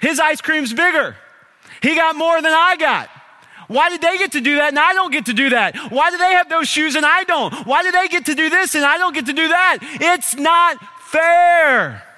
His 0.01 0.19
ice 0.19 0.41
cream's 0.41 0.73
bigger. 0.73 1.15
He 1.81 1.95
got 1.95 2.15
more 2.15 2.41
than 2.41 2.51
I 2.51 2.75
got. 2.77 3.09
Why 3.67 3.89
did 3.89 4.01
they 4.01 4.17
get 4.17 4.33
to 4.33 4.41
do 4.41 4.55
that 4.55 4.69
and 4.69 4.79
I 4.79 4.93
don't 4.93 5.11
get 5.11 5.27
to 5.27 5.33
do 5.33 5.51
that? 5.51 5.77
Why 5.91 6.09
do 6.09 6.17
they 6.17 6.33
have 6.33 6.49
those 6.49 6.67
shoes 6.67 6.95
and 6.95 7.05
I 7.05 7.23
don't? 7.23 7.53
Why 7.65 7.83
do 7.83 7.91
they 7.91 8.09
get 8.09 8.25
to 8.25 8.35
do 8.35 8.49
this 8.49 8.75
and 8.75 8.83
I 8.83 8.97
don't 8.97 9.13
get 9.13 9.27
to 9.27 9.33
do 9.33 9.47
that? 9.47 9.77
It's 9.81 10.35
not 10.35 10.77
fair. 11.11 12.10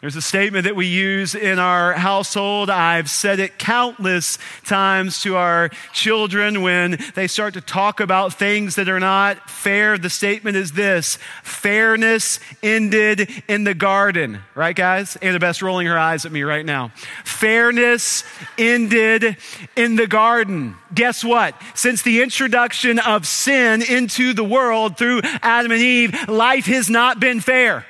There's 0.00 0.14
a 0.14 0.22
statement 0.22 0.62
that 0.62 0.76
we 0.76 0.86
use 0.86 1.34
in 1.34 1.58
our 1.58 1.92
household. 1.92 2.70
I've 2.70 3.10
said 3.10 3.40
it 3.40 3.58
countless 3.58 4.38
times 4.64 5.22
to 5.22 5.34
our 5.34 5.70
children 5.92 6.62
when 6.62 7.02
they 7.16 7.26
start 7.26 7.54
to 7.54 7.60
talk 7.60 7.98
about 7.98 8.32
things 8.32 8.76
that 8.76 8.88
are 8.88 9.00
not 9.00 9.50
fair. 9.50 9.98
The 9.98 10.08
statement 10.08 10.56
is 10.56 10.70
this 10.70 11.18
fairness 11.42 12.38
ended 12.62 13.28
in 13.48 13.64
the 13.64 13.74
garden. 13.74 14.38
Right, 14.54 14.76
guys? 14.76 15.16
Annabeth's 15.16 15.62
rolling 15.62 15.88
her 15.88 15.98
eyes 15.98 16.24
at 16.24 16.30
me 16.30 16.44
right 16.44 16.64
now. 16.64 16.92
Fairness 17.24 18.22
ended 18.56 19.36
in 19.74 19.96
the 19.96 20.06
garden. 20.06 20.76
Guess 20.94 21.24
what? 21.24 21.60
Since 21.74 22.02
the 22.02 22.22
introduction 22.22 23.00
of 23.00 23.26
sin 23.26 23.82
into 23.82 24.32
the 24.32 24.44
world 24.44 24.96
through 24.96 25.22
Adam 25.42 25.72
and 25.72 25.80
Eve, 25.80 26.28
life 26.28 26.66
has 26.66 26.88
not 26.88 27.18
been 27.18 27.40
fair. 27.40 27.84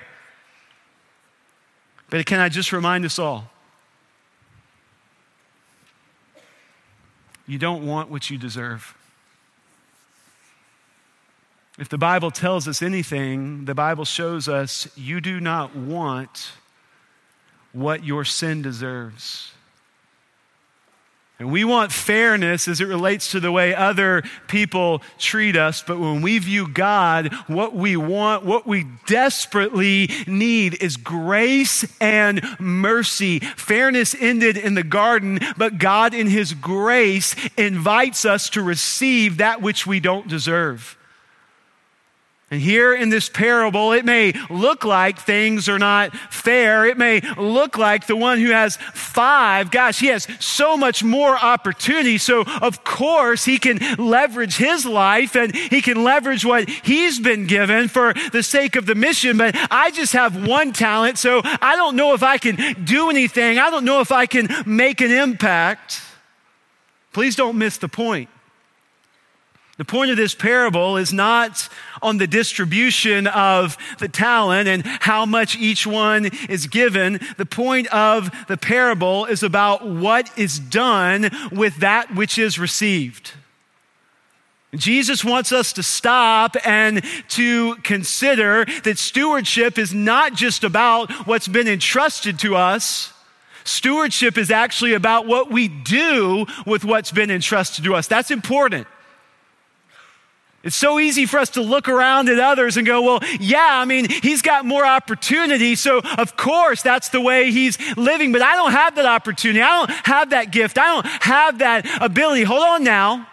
But 2.11 2.25
can 2.27 2.41
I 2.41 2.49
just 2.49 2.73
remind 2.73 3.05
us 3.05 3.19
all? 3.19 3.50
You 7.47 7.59
don't 7.59 7.87
want 7.87 8.11
what 8.11 8.31
you 8.31 8.38
deserve. 8.38 8.95
If 11.79 11.88
the 11.88 11.99
Bible 11.99 12.31
tells 12.31 12.67
us 12.67 12.83
anything, 12.83 13.65
the 13.65 13.75
Bible 13.75 14.05
shows 14.05 14.49
us 14.49 14.88
you 14.97 15.21
do 15.21 15.41
not 15.41 15.77
want 15.77 16.53
what 17.73 18.05
your 18.05 18.25
sin 18.25 18.62
deserves. 18.62 19.53
And 21.38 21.52
we 21.52 21.62
want 21.62 21.92
fairness 21.92 22.66
as 22.66 22.80
it 22.80 22.88
relates 22.88 23.30
to 23.30 23.38
the 23.38 23.52
way 23.52 23.73
other 23.73 24.25
people 24.49 25.02
treat 25.18 25.57
us. 25.57 25.85
But 25.87 26.00
when 26.00 26.21
we 26.21 26.40
view 26.40 26.66
God, 26.66 27.33
what 27.47 27.76
we 27.76 27.97
want, 27.97 28.45
what 28.45 28.66
we 28.66 28.87
desperately 29.07 30.11
need 30.26 30.83
is 30.83 30.97
grace 30.97 31.87
and 32.00 32.42
mercy. 32.59 33.38
Fairness 33.38 34.16
ended 34.18 34.57
in 34.57 34.75
the 34.75 34.83
garden, 34.83 35.38
but 35.57 35.78
God, 35.78 36.12
in 36.12 36.26
His 36.26 36.54
grace, 36.54 37.37
invites 37.57 38.25
us 38.25 38.50
to 38.50 38.62
receive 38.62 39.37
that 39.37 39.62
which 39.62 39.87
we 39.87 40.00
don't 40.00 40.26
deserve. 40.26 40.98
And 42.50 42.62
here 42.62 42.95
in 42.95 43.11
this 43.11 43.28
parable, 43.28 43.93
it 43.93 44.07
may 44.07 44.33
look 44.49 44.83
like 44.83 45.19
things 45.19 45.69
are 45.69 45.78
not 45.78 46.17
fair. 46.33 46.87
It 46.87 46.97
may 46.97 47.21
look 47.37 47.76
like 47.76 48.07
the 48.07 48.17
one 48.17 48.38
who 48.38 48.52
has 48.52 48.76
five, 48.95 49.71
gosh, 49.71 50.00
he 50.00 50.07
has 50.07 50.26
so 50.40 50.75
much 50.75 51.05
more 51.05 51.37
opportunity. 51.37 52.17
So, 52.17 52.45
of 52.62 52.85
course, 52.85 53.45
he 53.45 53.59
can 53.59 53.78
leverage 53.99 54.57
his 54.57 54.87
life 54.87 55.37
and 55.37 55.55
he 55.55 55.83
can 55.83 56.02
leverage 56.02 56.43
what 56.43 56.71
he's 56.71 57.21
been 57.21 57.47
given 57.47 57.87
for 57.87 58.14
the 58.33 58.43
sake 58.43 58.76
of 58.76 58.87
the 58.87 58.95
mission. 58.95 59.37
But 59.37 59.55
I 59.71 59.90
just 59.90 60.14
have 60.14 60.47
one 60.49 60.73
talent, 60.73 61.19
so 61.19 61.43
I 61.45 61.76
don't 61.76 61.97
know 61.97 62.14
if 62.14 62.23
I 62.23 62.38
can 62.38 62.83
do 62.83 63.11
anything. 63.11 63.59
I 63.59 63.69
don't 63.69 63.85
know 63.85 64.00
if 64.00 64.11
I 64.11 64.25
can 64.25 64.49
make 64.64 65.02
an 65.02 65.11
impact. 65.11 66.00
Please 67.12 67.37
don't 67.37 67.59
miss 67.59 67.76
the 67.76 67.88
point. 67.88 68.31
The 69.78 69.85
point 69.85 70.11
of 70.11 70.16
this 70.16 70.35
parable 70.35 70.97
is 70.97 71.12
not 71.12 71.68
on 72.02 72.18
the 72.18 72.26
distribution 72.26 73.28
of 73.28 73.78
the 74.00 74.08
talent 74.08 74.68
and 74.68 74.85
how 74.85 75.25
much 75.25 75.56
each 75.56 75.87
one 75.87 76.26
is 76.49 76.66
given. 76.66 77.20
The 77.37 77.47
point 77.47 77.87
of 77.88 78.28
the 78.49 78.56
parable 78.56 79.25
is 79.26 79.44
about 79.44 79.87
what 79.87 80.37
is 80.37 80.58
done 80.58 81.30
with 81.52 81.76
that 81.76 82.12
which 82.12 82.38
is 82.38 82.58
received. 82.58 83.35
Jesus 84.75 85.25
wants 85.25 85.52
us 85.52 85.73
to 85.75 85.82
stop 85.85 86.56
and 86.66 87.02
to 87.28 87.76
consider 87.76 88.66
that 88.82 88.99
stewardship 88.99 89.78
is 89.78 89.94
not 89.94 90.35
just 90.35 90.64
about 90.64 91.11
what's 91.26 91.49
been 91.49 91.68
entrusted 91.68 92.40
to 92.40 92.56
us. 92.56 93.12
Stewardship 93.62 94.38
is 94.38 94.50
actually 94.50 94.94
about 94.94 95.26
what 95.26 95.52
we 95.52 95.68
do 95.68 96.47
with 96.66 96.85
what's 96.85 97.12
been 97.12 97.30
entrusted 97.30 97.85
to 97.85 97.94
us. 97.94 98.08
That's 98.08 98.32
important. 98.32 98.88
It's 100.65 100.75
so 100.75 100.99
easy 100.99 101.25
for 101.25 101.38
us 101.38 101.50
to 101.50 101.62
look 101.62 101.88
around 101.88 102.29
at 102.29 102.41
others 102.41 102.77
and 102.77 102.87
go, 102.87 103.00
well, 103.00 103.21
yeah, 103.38 103.69
I 103.71 103.85
mean, 103.85 104.09
he's 104.09 104.43
got 104.43 104.65
more 104.65 104.85
opportunity, 104.85 105.77
so 105.77 106.00
of 106.19 106.37
course 106.37 106.83
that's 106.83 107.11
the 107.11 107.21
way 107.21 107.53
he's 107.53 107.79
living, 107.97 108.33
but 108.33 108.43
I 108.43 108.57
don't 108.57 108.73
have 108.73 108.97
that 108.97 109.07
opportunity. 109.07 109.62
I 109.62 109.87
don't 109.87 109.91
have 110.07 110.31
that 110.31 110.50
gift. 110.50 110.77
I 110.77 110.87
don't 110.87 111.07
have 111.07 111.59
that 111.59 111.87
ability. 112.03 112.43
Hold 112.43 112.62
on 112.62 112.85
now. 112.85 113.29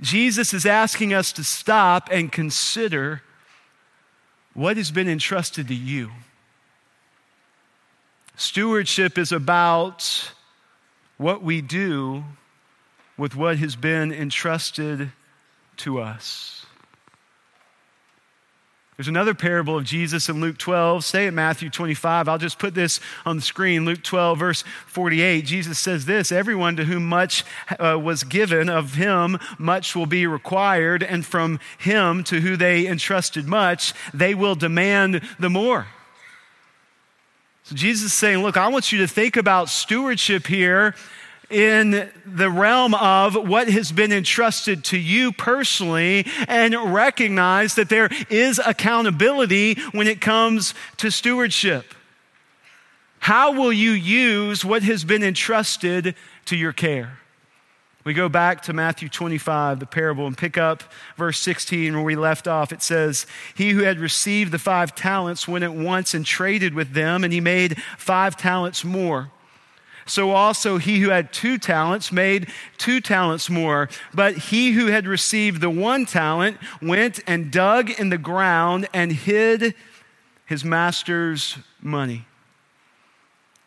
Jesus 0.00 0.54
is 0.54 0.64
asking 0.64 1.12
us 1.12 1.32
to 1.32 1.42
stop 1.42 2.08
and 2.12 2.30
consider 2.30 3.22
what 4.54 4.76
has 4.76 4.92
been 4.92 5.08
entrusted 5.08 5.66
to 5.66 5.74
you. 5.74 6.12
Stewardship 8.36 9.18
is 9.18 9.32
about 9.32 10.30
what 11.16 11.42
we 11.42 11.60
do 11.60 12.22
with 13.16 13.34
what 13.34 13.58
has 13.58 13.74
been 13.74 14.12
entrusted 14.12 15.10
to 15.78 16.00
us. 16.00 16.58
There's 18.98 19.06
another 19.06 19.32
parable 19.32 19.76
of 19.76 19.84
Jesus 19.84 20.28
in 20.28 20.40
Luke 20.40 20.58
12. 20.58 21.04
Stay 21.04 21.28
at 21.28 21.32
Matthew 21.32 21.70
25. 21.70 22.28
I'll 22.28 22.36
just 22.36 22.58
put 22.58 22.74
this 22.74 22.98
on 23.24 23.36
the 23.36 23.42
screen. 23.42 23.84
Luke 23.84 24.02
12, 24.02 24.36
verse 24.36 24.64
48. 24.88 25.44
Jesus 25.44 25.78
says 25.78 26.04
this 26.04 26.32
Everyone 26.32 26.74
to 26.74 26.84
whom 26.84 27.06
much 27.06 27.44
uh, 27.78 27.96
was 27.96 28.24
given, 28.24 28.68
of 28.68 28.94
him 28.94 29.38
much 29.56 29.94
will 29.94 30.06
be 30.06 30.26
required, 30.26 31.04
and 31.04 31.24
from 31.24 31.60
him 31.78 32.24
to 32.24 32.40
who 32.40 32.56
they 32.56 32.88
entrusted 32.88 33.46
much, 33.46 33.94
they 34.12 34.34
will 34.34 34.56
demand 34.56 35.22
the 35.38 35.48
more. 35.48 35.86
So 37.62 37.76
Jesus 37.76 38.06
is 38.06 38.14
saying, 38.14 38.38
Look, 38.38 38.56
I 38.56 38.66
want 38.66 38.90
you 38.90 38.98
to 38.98 39.06
think 39.06 39.36
about 39.36 39.68
stewardship 39.68 40.48
here 40.48 40.96
in 41.50 42.10
the 42.26 42.50
realm 42.50 42.94
of 42.94 43.34
what 43.34 43.68
has 43.68 43.90
been 43.90 44.12
entrusted 44.12 44.84
to 44.84 44.98
you 44.98 45.32
personally 45.32 46.26
and 46.46 46.74
recognize 46.92 47.74
that 47.76 47.88
there 47.88 48.10
is 48.28 48.60
accountability 48.64 49.74
when 49.92 50.06
it 50.06 50.20
comes 50.20 50.74
to 50.98 51.10
stewardship. 51.10 51.94
How 53.20 53.52
will 53.52 53.72
you 53.72 53.90
use 53.90 54.64
what 54.64 54.82
has 54.82 55.04
been 55.04 55.22
entrusted 55.22 56.14
to 56.46 56.56
your 56.56 56.72
care? 56.72 57.18
We 58.04 58.14
go 58.14 58.28
back 58.28 58.62
to 58.62 58.72
Matthew 58.72 59.08
25, 59.08 59.80
the 59.80 59.86
parable, 59.86 60.26
and 60.26 60.38
pick 60.38 60.56
up 60.56 60.82
verse 61.16 61.38
16 61.40 61.94
where 61.94 62.02
we 62.02 62.16
left 62.16 62.48
off. 62.48 62.72
It 62.72 62.82
says, 62.82 63.26
He 63.54 63.70
who 63.70 63.82
had 63.82 63.98
received 63.98 64.50
the 64.50 64.58
five 64.58 64.94
talents 64.94 65.46
went 65.46 65.64
at 65.64 65.74
once 65.74 66.14
and 66.14 66.24
traded 66.24 66.72
with 66.72 66.94
them, 66.94 67.22
and 67.22 67.32
he 67.32 67.40
made 67.40 67.82
five 67.98 68.36
talents 68.36 68.82
more. 68.82 69.30
So 70.08 70.30
also 70.30 70.78
he 70.78 71.00
who 71.00 71.10
had 71.10 71.32
two 71.32 71.58
talents 71.58 72.10
made 72.10 72.48
two 72.78 73.00
talents 73.00 73.48
more. 73.50 73.88
But 74.14 74.36
he 74.36 74.72
who 74.72 74.86
had 74.86 75.06
received 75.06 75.60
the 75.60 75.70
one 75.70 76.06
talent 76.06 76.58
went 76.80 77.20
and 77.26 77.50
dug 77.50 77.90
in 77.90 78.08
the 78.08 78.18
ground 78.18 78.88
and 78.92 79.12
hid 79.12 79.74
his 80.46 80.64
master's 80.64 81.58
money. 81.80 82.24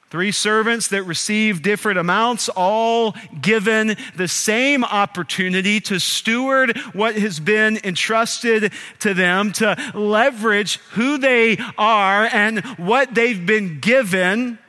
Three 0.09 0.33
servants 0.33 0.89
that 0.89 1.03
received 1.03 1.63
different 1.63 1.97
amounts, 1.97 2.49
all 2.49 3.15
given 3.39 3.95
the 4.17 4.27
same 4.27 4.83
opportunity 4.83 5.79
to 5.81 5.99
steward 5.99 6.77
what 6.91 7.15
has 7.15 7.39
been 7.39 7.79
entrusted 7.85 8.73
to 8.99 9.13
them, 9.13 9.53
to 9.53 9.77
leverage 9.95 10.79
who 10.91 11.17
they 11.17 11.57
are 11.77 12.25
and 12.25 12.59
what 12.77 13.15
they've 13.15 13.45
been 13.45 13.79
given. 13.79 14.59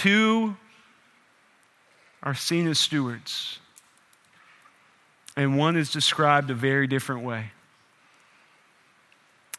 Two 0.00 0.56
are 2.22 2.34
seen 2.34 2.66
as 2.68 2.78
stewards, 2.78 3.58
and 5.36 5.58
one 5.58 5.76
is 5.76 5.92
described 5.92 6.48
a 6.48 6.54
very 6.54 6.86
different 6.86 7.22
way. 7.22 7.50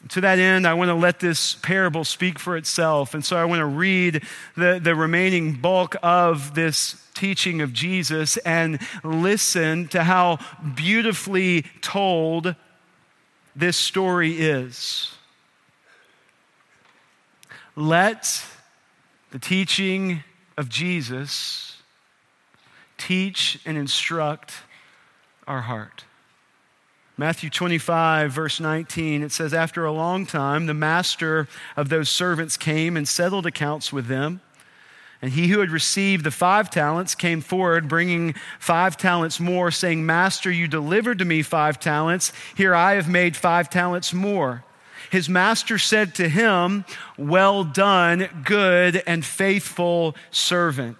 To 0.09 0.21
that 0.21 0.39
end, 0.39 0.65
I 0.65 0.73
want 0.73 0.89
to 0.89 0.95
let 0.95 1.19
this 1.19 1.53
parable 1.53 2.03
speak 2.03 2.39
for 2.39 2.57
itself. 2.57 3.13
And 3.13 3.23
so 3.23 3.37
I 3.37 3.45
want 3.45 3.59
to 3.59 3.67
read 3.67 4.23
the, 4.57 4.79
the 4.83 4.95
remaining 4.95 5.53
bulk 5.53 5.95
of 6.01 6.55
this 6.55 7.07
teaching 7.13 7.61
of 7.61 7.71
Jesus 7.71 8.37
and 8.37 8.79
listen 9.03 9.89
to 9.89 10.03
how 10.03 10.39
beautifully 10.73 11.67
told 11.81 12.55
this 13.55 13.77
story 13.77 14.39
is. 14.39 15.13
Let 17.75 18.43
the 19.29 19.37
teaching 19.37 20.23
of 20.57 20.69
Jesus 20.69 21.77
teach 22.97 23.59
and 23.65 23.77
instruct 23.77 24.53
our 25.47 25.61
heart. 25.61 26.05
Matthew 27.17 27.49
25, 27.49 28.31
verse 28.31 28.59
19, 28.59 29.21
it 29.21 29.31
says, 29.31 29.53
After 29.53 29.85
a 29.85 29.91
long 29.91 30.25
time, 30.25 30.65
the 30.65 30.73
master 30.73 31.47
of 31.75 31.89
those 31.89 32.09
servants 32.09 32.57
came 32.57 32.97
and 32.97 33.07
settled 33.07 33.45
accounts 33.45 33.93
with 33.93 34.07
them. 34.07 34.41
And 35.21 35.31
he 35.31 35.49
who 35.49 35.59
had 35.59 35.69
received 35.69 36.23
the 36.23 36.31
five 36.31 36.71
talents 36.71 37.13
came 37.13 37.41
forward, 37.41 37.87
bringing 37.87 38.33
five 38.59 38.97
talents 38.97 39.39
more, 39.39 39.69
saying, 39.69 40.03
Master, 40.03 40.49
you 40.49 40.67
delivered 40.67 41.19
to 41.19 41.25
me 41.25 41.43
five 41.43 41.79
talents. 41.79 42.33
Here 42.55 42.73
I 42.73 42.93
have 42.93 43.07
made 43.07 43.35
five 43.35 43.69
talents 43.69 44.13
more. 44.13 44.63
His 45.09 45.27
master 45.27 45.77
said 45.77 46.15
to 46.15 46.29
him, 46.29 46.85
Well 47.17 47.63
done, 47.63 48.43
good 48.43 49.01
and 49.07 49.25
faithful 49.25 50.15
servant. 50.29 50.97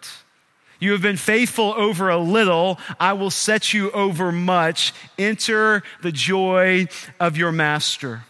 You 0.80 0.94
have 0.94 1.02
been 1.02 1.18
faithful 1.18 1.76
over 1.78 2.10
a 2.10 2.18
little, 2.18 2.80
I 3.00 3.14
will 3.14 3.30
set 3.30 3.72
you 3.72 3.92
over 3.92 4.32
much. 4.32 4.94
Enter 5.20 5.84
the 6.02 6.12
joy 6.12 6.88
of 7.20 7.38
your 7.38 7.52
master. 7.52 8.24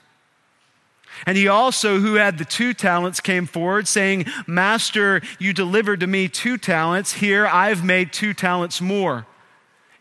And 1.25 1.37
he 1.37 1.47
also, 1.47 1.99
who 1.99 2.15
had 2.15 2.37
the 2.37 2.45
two 2.45 2.73
talents, 2.73 3.19
came 3.19 3.45
forward, 3.45 3.87
saying, 3.87 4.25
Master, 4.47 5.21
you 5.39 5.53
delivered 5.53 5.99
to 6.01 6.07
me 6.07 6.27
two 6.27 6.57
talents. 6.57 7.13
Here 7.13 7.47
I've 7.47 7.83
made 7.85 8.11
two 8.11 8.33
talents 8.33 8.81
more. 8.81 9.25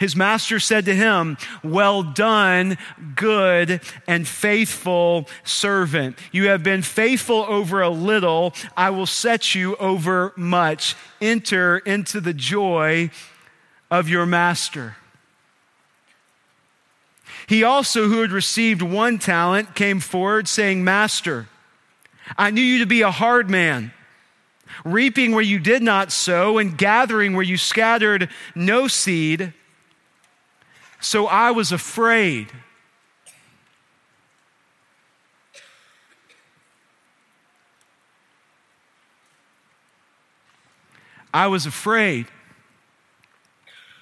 His 0.01 0.17
master 0.17 0.59
said 0.59 0.87
to 0.87 0.95
him, 0.97 1.37
Well 1.63 2.03
done, 2.03 2.79
good 3.15 3.83
and 4.07 4.27
faithful 4.27 5.29
servant. 5.45 6.19
You 6.33 6.49
have 6.49 6.63
been 6.63 6.81
faithful 6.81 7.45
over 7.47 7.83
a 7.83 7.91
little, 7.91 8.55
I 8.75 8.89
will 8.89 9.05
set 9.05 9.55
you 9.55 9.77
over 9.77 10.33
much. 10.37 10.97
Enter 11.21 11.79
into 11.79 12.19
the 12.23 12.33
joy 12.33 13.11
of 13.91 14.09
your 14.09 14.25
master. 14.25 14.97
He 17.47 17.63
also, 17.63 18.09
who 18.09 18.23
had 18.23 18.33
received 18.33 18.81
one 18.81 19.19
talent, 19.19 19.75
came 19.75 20.01
forward, 20.01 20.49
saying, 20.49 20.83
Master, 20.83 21.49
I 22.39 22.51
knew 22.51 22.63
you 22.63 22.79
to 22.79 22.87
be 22.87 23.03
a 23.03 23.11
hard 23.11 23.51
man 23.51 23.93
reaping 24.83 25.33
where 25.33 25.43
you 25.43 25.59
did 25.59 25.83
not 25.83 26.11
sow, 26.11 26.57
and 26.57 26.79
gathering 26.79 27.35
where 27.35 27.45
you 27.45 27.59
scattered 27.59 28.31
no 28.55 28.89
seed. 28.89 29.53
So 31.01 31.27
I 31.27 31.51
was 31.51 31.73
afraid. 31.73 32.53
I 41.33 41.47
was 41.47 41.67
afraid. 41.67 42.27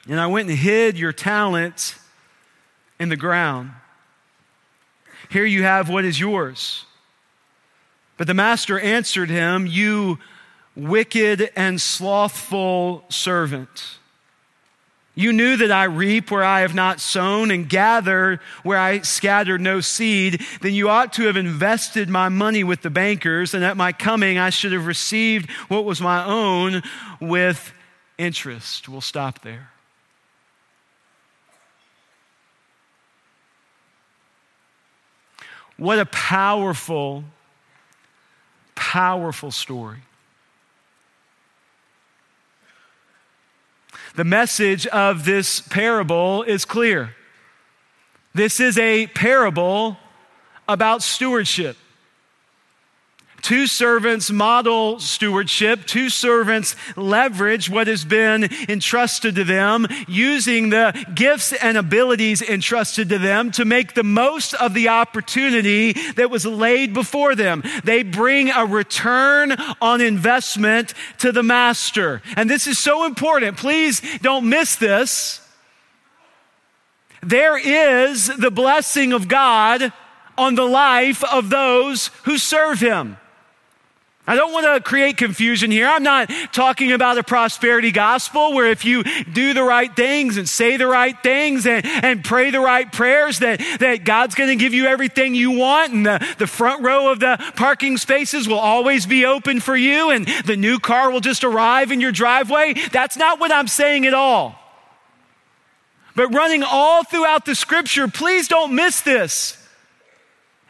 And 0.08 0.18
I 0.18 0.26
went 0.26 0.48
and 0.48 0.58
hid 0.58 0.98
your 0.98 1.12
talents 1.12 1.98
in 2.98 3.10
the 3.10 3.16
ground. 3.16 3.72
Here 5.28 5.44
you 5.44 5.62
have 5.62 5.88
what 5.88 6.04
is 6.04 6.18
yours. 6.18 6.86
But 8.16 8.26
the 8.26 8.34
master 8.34 8.80
answered 8.80 9.28
him, 9.28 9.66
You 9.66 10.18
wicked 10.74 11.50
and 11.54 11.80
slothful 11.80 13.04
servant. 13.10 13.98
You 15.18 15.32
knew 15.32 15.56
that 15.56 15.72
I 15.72 15.82
reap 15.82 16.30
where 16.30 16.44
I 16.44 16.60
have 16.60 16.76
not 16.76 17.00
sown 17.00 17.50
and 17.50 17.68
gather 17.68 18.40
where 18.62 18.78
I 18.78 19.00
scattered 19.00 19.60
no 19.60 19.80
seed. 19.80 20.46
Then 20.60 20.74
you 20.74 20.88
ought 20.88 21.12
to 21.14 21.24
have 21.24 21.36
invested 21.36 22.08
my 22.08 22.28
money 22.28 22.62
with 22.62 22.82
the 22.82 22.88
bankers, 22.88 23.52
and 23.52 23.64
at 23.64 23.76
my 23.76 23.90
coming 23.90 24.38
I 24.38 24.50
should 24.50 24.70
have 24.70 24.86
received 24.86 25.50
what 25.66 25.84
was 25.84 26.00
my 26.00 26.24
own 26.24 26.84
with 27.20 27.72
interest. 28.16 28.88
We'll 28.88 29.00
stop 29.00 29.42
there. 29.42 29.70
What 35.76 35.98
a 35.98 36.06
powerful, 36.06 37.24
powerful 38.76 39.50
story. 39.50 39.98
The 44.18 44.24
message 44.24 44.84
of 44.88 45.24
this 45.24 45.60
parable 45.60 46.42
is 46.42 46.64
clear. 46.64 47.14
This 48.34 48.58
is 48.58 48.76
a 48.76 49.06
parable 49.06 49.96
about 50.66 51.04
stewardship. 51.04 51.76
Two 53.40 53.66
servants 53.66 54.30
model 54.30 54.98
stewardship. 54.98 55.86
Two 55.86 56.10
servants 56.10 56.74
leverage 56.96 57.70
what 57.70 57.86
has 57.86 58.04
been 58.04 58.48
entrusted 58.68 59.36
to 59.36 59.44
them, 59.44 59.86
using 60.06 60.70
the 60.70 61.06
gifts 61.14 61.52
and 61.52 61.78
abilities 61.78 62.42
entrusted 62.42 63.08
to 63.08 63.18
them 63.18 63.50
to 63.52 63.64
make 63.64 63.94
the 63.94 64.02
most 64.02 64.54
of 64.54 64.74
the 64.74 64.88
opportunity 64.88 65.92
that 66.12 66.30
was 66.30 66.44
laid 66.44 66.92
before 66.92 67.34
them. 67.34 67.62
They 67.84 68.02
bring 68.02 68.50
a 68.50 68.66
return 68.66 69.52
on 69.80 70.00
investment 70.00 70.94
to 71.18 71.32
the 71.32 71.42
master. 71.42 72.22
And 72.36 72.50
this 72.50 72.66
is 72.66 72.78
so 72.78 73.04
important. 73.04 73.56
Please 73.56 74.02
don't 74.20 74.48
miss 74.48 74.76
this. 74.76 75.40
There 77.22 77.58
is 77.58 78.26
the 78.26 78.50
blessing 78.50 79.12
of 79.12 79.28
God 79.28 79.92
on 80.36 80.54
the 80.54 80.64
life 80.64 81.24
of 81.24 81.50
those 81.50 82.08
who 82.24 82.38
serve 82.38 82.80
him. 82.80 83.16
I 84.28 84.36
don't 84.36 84.52
want 84.52 84.66
to 84.66 84.86
create 84.86 85.16
confusion 85.16 85.70
here. 85.70 85.88
I'm 85.88 86.02
not 86.02 86.30
talking 86.52 86.92
about 86.92 87.16
a 87.16 87.22
prosperity 87.22 87.90
gospel 87.90 88.52
where 88.52 88.66
if 88.66 88.84
you 88.84 89.02
do 89.02 89.54
the 89.54 89.62
right 89.62 89.94
things 89.96 90.36
and 90.36 90.46
say 90.46 90.76
the 90.76 90.86
right 90.86 91.16
things 91.22 91.66
and, 91.66 91.86
and 91.86 92.22
pray 92.22 92.50
the 92.50 92.60
right 92.60 92.92
prayers, 92.92 93.38
that, 93.38 93.58
that 93.80 94.04
God's 94.04 94.34
going 94.34 94.50
to 94.50 94.56
give 94.62 94.74
you 94.74 94.84
everything 94.84 95.34
you 95.34 95.52
want 95.52 95.94
and 95.94 96.04
the, 96.04 96.34
the 96.36 96.46
front 96.46 96.82
row 96.82 97.10
of 97.10 97.20
the 97.20 97.42
parking 97.56 97.96
spaces 97.96 98.46
will 98.46 98.58
always 98.58 99.06
be 99.06 99.24
open 99.24 99.60
for 99.60 99.74
you 99.74 100.10
and 100.10 100.28
the 100.44 100.56
new 100.56 100.78
car 100.78 101.10
will 101.10 101.20
just 101.20 101.42
arrive 101.42 101.90
in 101.90 101.98
your 101.98 102.12
driveway. 102.12 102.74
That's 102.92 103.16
not 103.16 103.40
what 103.40 103.50
I'm 103.50 103.66
saying 103.66 104.04
at 104.04 104.12
all. 104.12 104.60
But 106.14 106.34
running 106.34 106.62
all 106.62 107.02
throughout 107.02 107.46
the 107.46 107.54
scripture, 107.54 108.08
please 108.08 108.46
don't 108.46 108.74
miss 108.74 109.00
this 109.00 109.57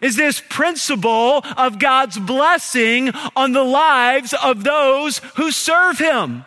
is 0.01 0.17
this 0.17 0.43
principle 0.49 1.45
of 1.57 1.79
God's 1.79 2.19
blessing 2.19 3.11
on 3.35 3.53
the 3.53 3.65
lives 3.65 4.33
of 4.33 4.65
those 4.65 5.19
who 5.37 5.51
serve 5.51 5.99
Him. 5.99 6.45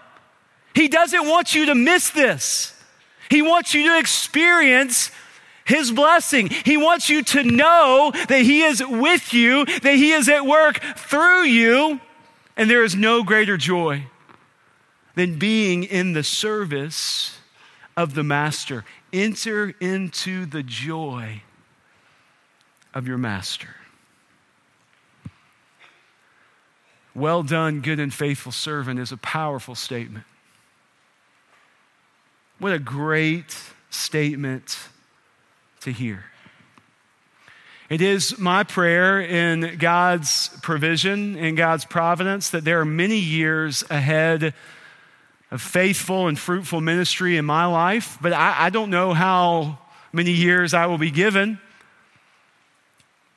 He 0.74 0.88
doesn't 0.88 1.28
want 1.28 1.54
you 1.54 1.66
to 1.68 1.76
miss 1.76 2.10
this. 2.10 2.74
He 3.30 3.42
wants 3.42 3.74
you 3.74 3.90
to 3.90 4.00
experience 4.00 5.12
His 5.66 5.92
blessing. 5.92 6.50
He 6.50 6.78
wants 6.78 7.10
you 7.10 7.24
to 7.24 7.44
know 7.44 8.12
that 8.28 8.42
He 8.42 8.64
is 8.64 8.84
with 8.86 9.34
you, 9.34 9.66
that 9.66 9.96
He 9.96 10.12
is 10.12 10.30
at 10.30 10.46
work 10.46 10.80
through 10.98 11.44
you, 11.44 12.00
and 12.56 12.70
there 12.70 12.84
is 12.84 12.96
no 12.96 13.24
greater 13.24 13.58
joy 13.58 14.06
than 15.16 15.38
being 15.38 15.84
in 15.84 16.14
the 16.14 16.24
service 16.24 17.38
of 17.98 18.14
the 18.14 18.24
master. 18.24 18.86
Enter 19.12 19.74
into 19.82 20.46
the 20.46 20.64
joy 20.64 21.42
of 22.93 23.08
your 23.08 23.17
master. 23.17 23.69
Well 27.13 27.43
done, 27.43 27.82
good 27.82 27.99
and 27.99 28.13
faithful 28.13 28.51
servant 28.51 28.99
is 28.99 29.12
a 29.12 29.17
powerful 29.17 29.75
statement. 29.75 30.25
What 32.60 32.73
a 32.73 32.80
great 32.80 33.58
statement 33.89 34.77
to 35.82 35.91
hear. 35.91 36.25
It 37.89 37.99
is 37.99 38.39
my 38.39 38.63
prayer 38.63 39.19
in 39.19 39.77
God's 39.77 40.49
provision, 40.62 41.36
in 41.36 41.56
God's 41.56 41.84
providence, 41.84 42.51
that 42.51 42.63
there 42.63 42.80
are 42.80 42.86
many 42.86 43.17
years 43.17 43.84
ahead 43.89 44.54
of 45.51 45.62
faithful 45.62 46.27
and 46.27 46.39
fruitful 46.39 46.80
ministry 46.80 47.36
in 47.36 47.43
my 47.43 47.65
life, 47.65 48.17
but 48.21 48.32
I, 48.32 48.56
I 48.58 48.69
don't 48.69 48.91
know 48.91 49.13
how 49.13 49.80
many 50.13 50.32
years 50.32 50.73
I 50.73 50.86
will 50.86 50.97
be 50.97 51.12
given. 51.12 51.60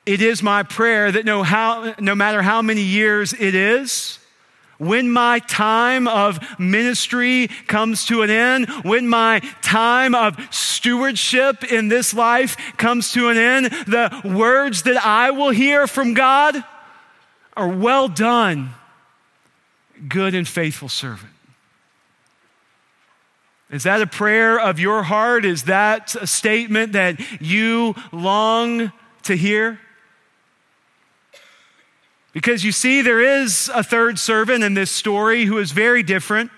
It 0.05 0.21
is 0.21 0.43
my 0.43 0.63
prayer 0.63 1.11
that 1.11 1.25
no, 1.25 1.41
how, 1.43 1.95
no 1.99 2.13
matter 2.13 2.41
how 2.41 2.61
many 2.61 2.81
years 2.81 3.33
it 3.33 3.55
is, 3.55 4.19
when 4.77 5.09
my 5.09 5.39
time 5.39 6.07
of 6.07 6.39
ministry 6.59 7.47
comes 7.67 8.05
to 8.05 8.21
an 8.21 8.29
end, 8.29 8.69
when 8.83 9.07
my 9.07 9.39
time 9.61 10.13
of 10.13 10.37
stewardship 10.51 11.63
in 11.71 11.87
this 11.87 12.13
life 12.13 12.57
comes 12.77 13.11
to 13.13 13.29
an 13.29 13.37
end, 13.37 13.65
the 13.87 14.21
words 14.23 14.83
that 14.83 15.03
I 15.03 15.31
will 15.31 15.51
hear 15.51 15.87
from 15.87 16.13
God 16.13 16.63
are 17.55 17.69
well 17.69 18.07
done, 18.07 18.71
good 20.07 20.35
and 20.35 20.47
faithful 20.47 20.89
servant. 20.89 21.31
Is 23.71 23.83
that 23.83 24.01
a 24.01 24.07
prayer 24.07 24.59
of 24.59 24.79
your 24.79 25.03
heart? 25.03 25.45
Is 25.45 25.63
that 25.63 26.15
a 26.15 26.27
statement 26.27 26.93
that 26.93 27.19
you 27.41 27.95
long 28.11 28.91
to 29.23 29.35
hear? 29.35 29.79
Because 32.35 32.65
you 32.65 32.73
see, 32.73 33.01
there 33.01 33.21
is 33.21 33.71
a 33.73 33.81
third 33.81 34.19
servant 34.19 34.61
in 34.61 34.73
this 34.73 34.91
story 34.91 35.45
who 35.45 35.57
is 35.57 35.71
very 35.71 36.03
different. 36.03 36.51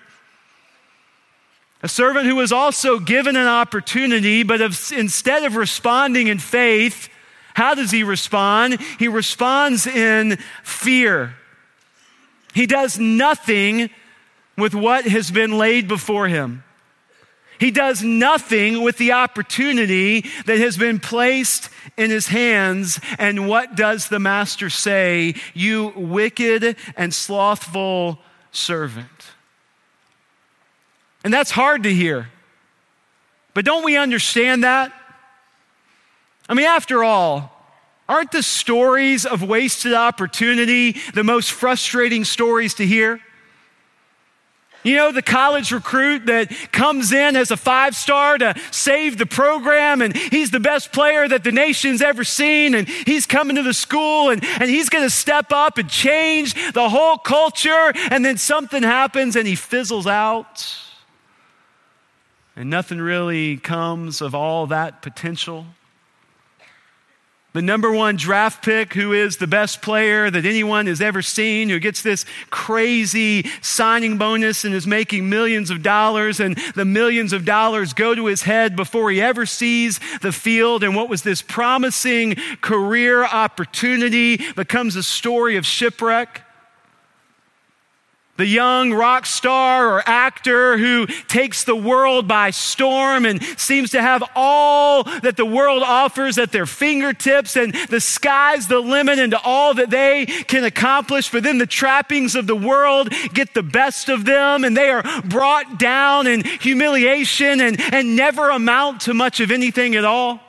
A 1.84 1.88
servant 1.88 2.26
who 2.26 2.34
was 2.34 2.50
also 2.50 2.98
given 2.98 3.36
an 3.36 3.46
opportunity, 3.46 4.42
but 4.42 4.60
if, 4.60 4.90
instead 4.90 5.44
of 5.44 5.54
responding 5.54 6.26
in 6.26 6.40
faith, 6.40 7.08
how 7.54 7.76
does 7.76 7.92
he 7.92 8.02
respond? 8.02 8.80
He 8.98 9.06
responds 9.06 9.86
in 9.86 10.38
fear. 10.64 11.36
He 12.54 12.66
does 12.66 12.98
nothing 12.98 13.88
with 14.56 14.74
what 14.74 15.04
has 15.04 15.30
been 15.30 15.58
laid 15.58 15.86
before 15.86 16.26
him. 16.26 16.64
He 17.58 17.70
does 17.70 18.02
nothing 18.02 18.82
with 18.82 18.98
the 18.98 19.12
opportunity 19.12 20.24
that 20.46 20.58
has 20.58 20.76
been 20.76 21.00
placed 21.00 21.70
in 21.96 22.10
his 22.10 22.28
hands. 22.28 23.00
And 23.18 23.48
what 23.48 23.74
does 23.74 24.08
the 24.08 24.20
master 24.20 24.70
say? 24.70 25.34
You 25.54 25.92
wicked 25.96 26.76
and 26.96 27.12
slothful 27.12 28.20
servant. 28.52 29.08
And 31.24 31.34
that's 31.34 31.50
hard 31.50 31.82
to 31.82 31.92
hear. 31.92 32.28
But 33.54 33.64
don't 33.64 33.84
we 33.84 33.96
understand 33.96 34.62
that? 34.64 34.92
I 36.48 36.54
mean, 36.54 36.66
after 36.66 37.02
all, 37.02 37.52
aren't 38.08 38.30
the 38.30 38.42
stories 38.42 39.26
of 39.26 39.42
wasted 39.42 39.94
opportunity 39.94 40.96
the 41.12 41.24
most 41.24 41.52
frustrating 41.52 42.24
stories 42.24 42.74
to 42.74 42.86
hear? 42.86 43.20
You 44.88 44.96
know, 44.96 45.12
the 45.12 45.20
college 45.20 45.70
recruit 45.70 46.24
that 46.26 46.50
comes 46.72 47.12
in 47.12 47.36
as 47.36 47.50
a 47.50 47.58
five 47.58 47.94
star 47.94 48.38
to 48.38 48.54
save 48.70 49.18
the 49.18 49.26
program, 49.26 50.00
and 50.00 50.16
he's 50.16 50.50
the 50.50 50.60
best 50.60 50.92
player 50.92 51.28
that 51.28 51.44
the 51.44 51.52
nation's 51.52 52.00
ever 52.00 52.24
seen, 52.24 52.74
and 52.74 52.88
he's 52.88 53.26
coming 53.26 53.56
to 53.56 53.62
the 53.62 53.74
school, 53.74 54.30
and, 54.30 54.42
and 54.42 54.70
he's 54.70 54.88
going 54.88 55.04
to 55.04 55.10
step 55.10 55.52
up 55.52 55.76
and 55.76 55.90
change 55.90 56.72
the 56.72 56.88
whole 56.88 57.18
culture, 57.18 57.92
and 58.10 58.24
then 58.24 58.38
something 58.38 58.82
happens 58.82 59.36
and 59.36 59.46
he 59.46 59.56
fizzles 59.56 60.06
out, 60.06 60.66
and 62.56 62.70
nothing 62.70 62.98
really 62.98 63.58
comes 63.58 64.22
of 64.22 64.34
all 64.34 64.68
that 64.68 65.02
potential 65.02 65.66
the 67.54 67.62
number 67.62 67.90
one 67.90 68.16
draft 68.16 68.62
pick, 68.62 68.92
who 68.92 69.12
is 69.12 69.38
the 69.38 69.46
best 69.46 69.80
player 69.80 70.30
that 70.30 70.44
anyone 70.44 70.86
has 70.86 71.00
ever 71.00 71.22
seen, 71.22 71.68
who 71.68 71.78
gets 71.78 72.02
this 72.02 72.26
crazy 72.50 73.48
signing 73.62 74.18
bonus 74.18 74.64
and 74.64 74.74
is 74.74 74.86
making 74.86 75.28
millions 75.28 75.70
of 75.70 75.82
dollars, 75.82 76.40
and 76.40 76.56
the 76.74 76.84
millions 76.84 77.32
of 77.32 77.44
dollars 77.44 77.94
go 77.94 78.14
to 78.14 78.26
his 78.26 78.42
head 78.42 78.76
before 78.76 79.10
he 79.10 79.20
ever 79.20 79.46
sees 79.46 79.98
the 80.20 80.32
field. 80.32 80.84
And 80.84 80.94
what 80.94 81.08
was 81.08 81.22
this 81.22 81.40
promising 81.40 82.36
career 82.60 83.24
opportunity 83.24 84.36
becomes 84.52 84.94
a 84.94 85.02
story 85.02 85.56
of 85.56 85.64
shipwreck 85.64 86.42
the 88.38 88.46
young 88.46 88.92
rock 88.92 89.26
star 89.26 89.94
or 89.94 90.08
actor 90.08 90.78
who 90.78 91.06
takes 91.26 91.64
the 91.64 91.76
world 91.76 92.26
by 92.26 92.50
storm 92.50 93.26
and 93.26 93.42
seems 93.58 93.90
to 93.90 94.00
have 94.00 94.22
all 94.34 95.02
that 95.02 95.36
the 95.36 95.44
world 95.44 95.82
offers 95.82 96.38
at 96.38 96.52
their 96.52 96.64
fingertips, 96.64 97.56
and 97.56 97.74
the 97.90 98.00
sky's 98.00 98.68
the 98.68 98.78
limit 98.78 99.18
into 99.18 99.38
all 99.42 99.74
that 99.74 99.90
they 99.90 100.24
can 100.24 100.64
accomplish. 100.64 101.30
But 101.30 101.42
then 101.42 101.58
the 101.58 101.66
trappings 101.66 102.36
of 102.36 102.46
the 102.46 102.56
world 102.56 103.10
get 103.34 103.54
the 103.54 103.62
best 103.62 104.08
of 104.08 104.24
them, 104.24 104.64
and 104.64 104.76
they 104.76 104.88
are 104.88 105.02
brought 105.22 105.78
down 105.78 106.28
in 106.28 106.44
humiliation 106.44 107.60
and, 107.60 107.80
and 107.92 108.14
never 108.14 108.50
amount 108.50 109.02
to 109.02 109.14
much 109.14 109.40
of 109.40 109.50
anything 109.50 109.96
at 109.96 110.04
all. 110.04 110.47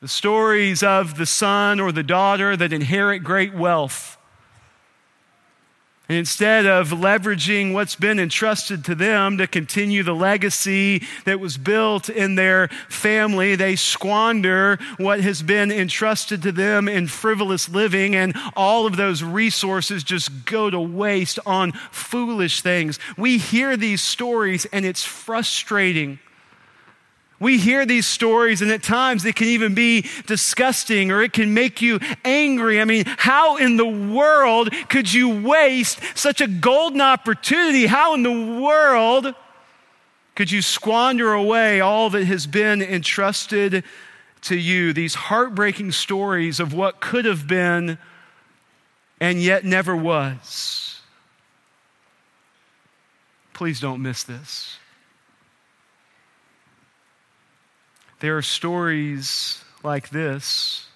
The 0.00 0.08
stories 0.08 0.82
of 0.82 1.18
the 1.18 1.26
son 1.26 1.78
or 1.78 1.92
the 1.92 2.02
daughter 2.02 2.56
that 2.56 2.72
inherit 2.72 3.22
great 3.22 3.52
wealth. 3.54 4.16
And 6.08 6.16
instead 6.16 6.64
of 6.64 6.88
leveraging 6.88 7.74
what's 7.74 7.96
been 7.96 8.18
entrusted 8.18 8.82
to 8.86 8.94
them 8.94 9.36
to 9.36 9.46
continue 9.46 10.02
the 10.02 10.14
legacy 10.14 11.02
that 11.26 11.38
was 11.38 11.58
built 11.58 12.08
in 12.08 12.34
their 12.34 12.68
family, 12.88 13.56
they 13.56 13.76
squander 13.76 14.78
what 14.96 15.20
has 15.20 15.42
been 15.42 15.70
entrusted 15.70 16.42
to 16.44 16.50
them 16.50 16.88
in 16.88 17.06
frivolous 17.06 17.68
living, 17.68 18.16
and 18.16 18.34
all 18.56 18.86
of 18.86 18.96
those 18.96 19.22
resources 19.22 20.02
just 20.02 20.46
go 20.46 20.70
to 20.70 20.80
waste 20.80 21.38
on 21.44 21.72
foolish 21.92 22.62
things. 22.62 22.98
We 23.18 23.36
hear 23.36 23.76
these 23.76 24.00
stories, 24.00 24.64
and 24.72 24.86
it's 24.86 25.04
frustrating 25.04 26.18
we 27.40 27.56
hear 27.56 27.86
these 27.86 28.06
stories, 28.06 28.60
and 28.60 28.70
at 28.70 28.82
times 28.82 29.24
it 29.24 29.34
can 29.34 29.48
even 29.48 29.74
be 29.74 30.06
disgusting 30.26 31.10
or 31.10 31.22
it 31.22 31.32
can 31.32 31.54
make 31.54 31.80
you 31.80 31.98
angry. 32.22 32.80
I 32.80 32.84
mean, 32.84 33.04
how 33.06 33.56
in 33.56 33.78
the 33.78 33.86
world 33.86 34.70
could 34.90 35.10
you 35.10 35.42
waste 35.42 36.00
such 36.14 36.42
a 36.42 36.46
golden 36.46 37.00
opportunity? 37.00 37.86
How 37.86 38.12
in 38.12 38.22
the 38.22 38.60
world 38.60 39.34
could 40.34 40.50
you 40.50 40.60
squander 40.60 41.32
away 41.32 41.80
all 41.80 42.10
that 42.10 42.24
has 42.26 42.46
been 42.46 42.82
entrusted 42.82 43.84
to 44.42 44.56
you? 44.56 44.92
These 44.92 45.14
heartbreaking 45.14 45.92
stories 45.92 46.60
of 46.60 46.74
what 46.74 47.00
could 47.00 47.24
have 47.24 47.46
been 47.46 47.96
and 49.18 49.40
yet 49.42 49.64
never 49.64 49.96
was. 49.96 51.00
Please 53.54 53.80
don't 53.80 54.02
miss 54.02 54.24
this. 54.24 54.79
There 58.20 58.36
are 58.36 58.42
stories 58.42 59.64
like 59.82 60.10
this 60.10 60.86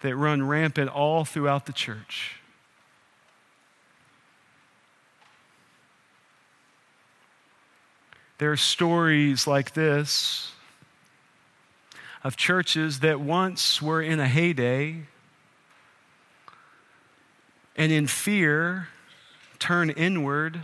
that 0.00 0.16
run 0.16 0.46
rampant 0.46 0.90
all 0.90 1.26
throughout 1.26 1.66
the 1.66 1.74
church. 1.74 2.36
There 8.38 8.50
are 8.50 8.56
stories 8.56 9.46
like 9.46 9.74
this 9.74 10.52
of 12.24 12.38
churches 12.38 13.00
that 13.00 13.20
once 13.20 13.82
were 13.82 14.00
in 14.00 14.20
a 14.20 14.26
heyday 14.26 15.02
and 17.76 17.92
in 17.92 18.06
fear 18.06 18.88
turn 19.58 19.90
inward 19.90 20.62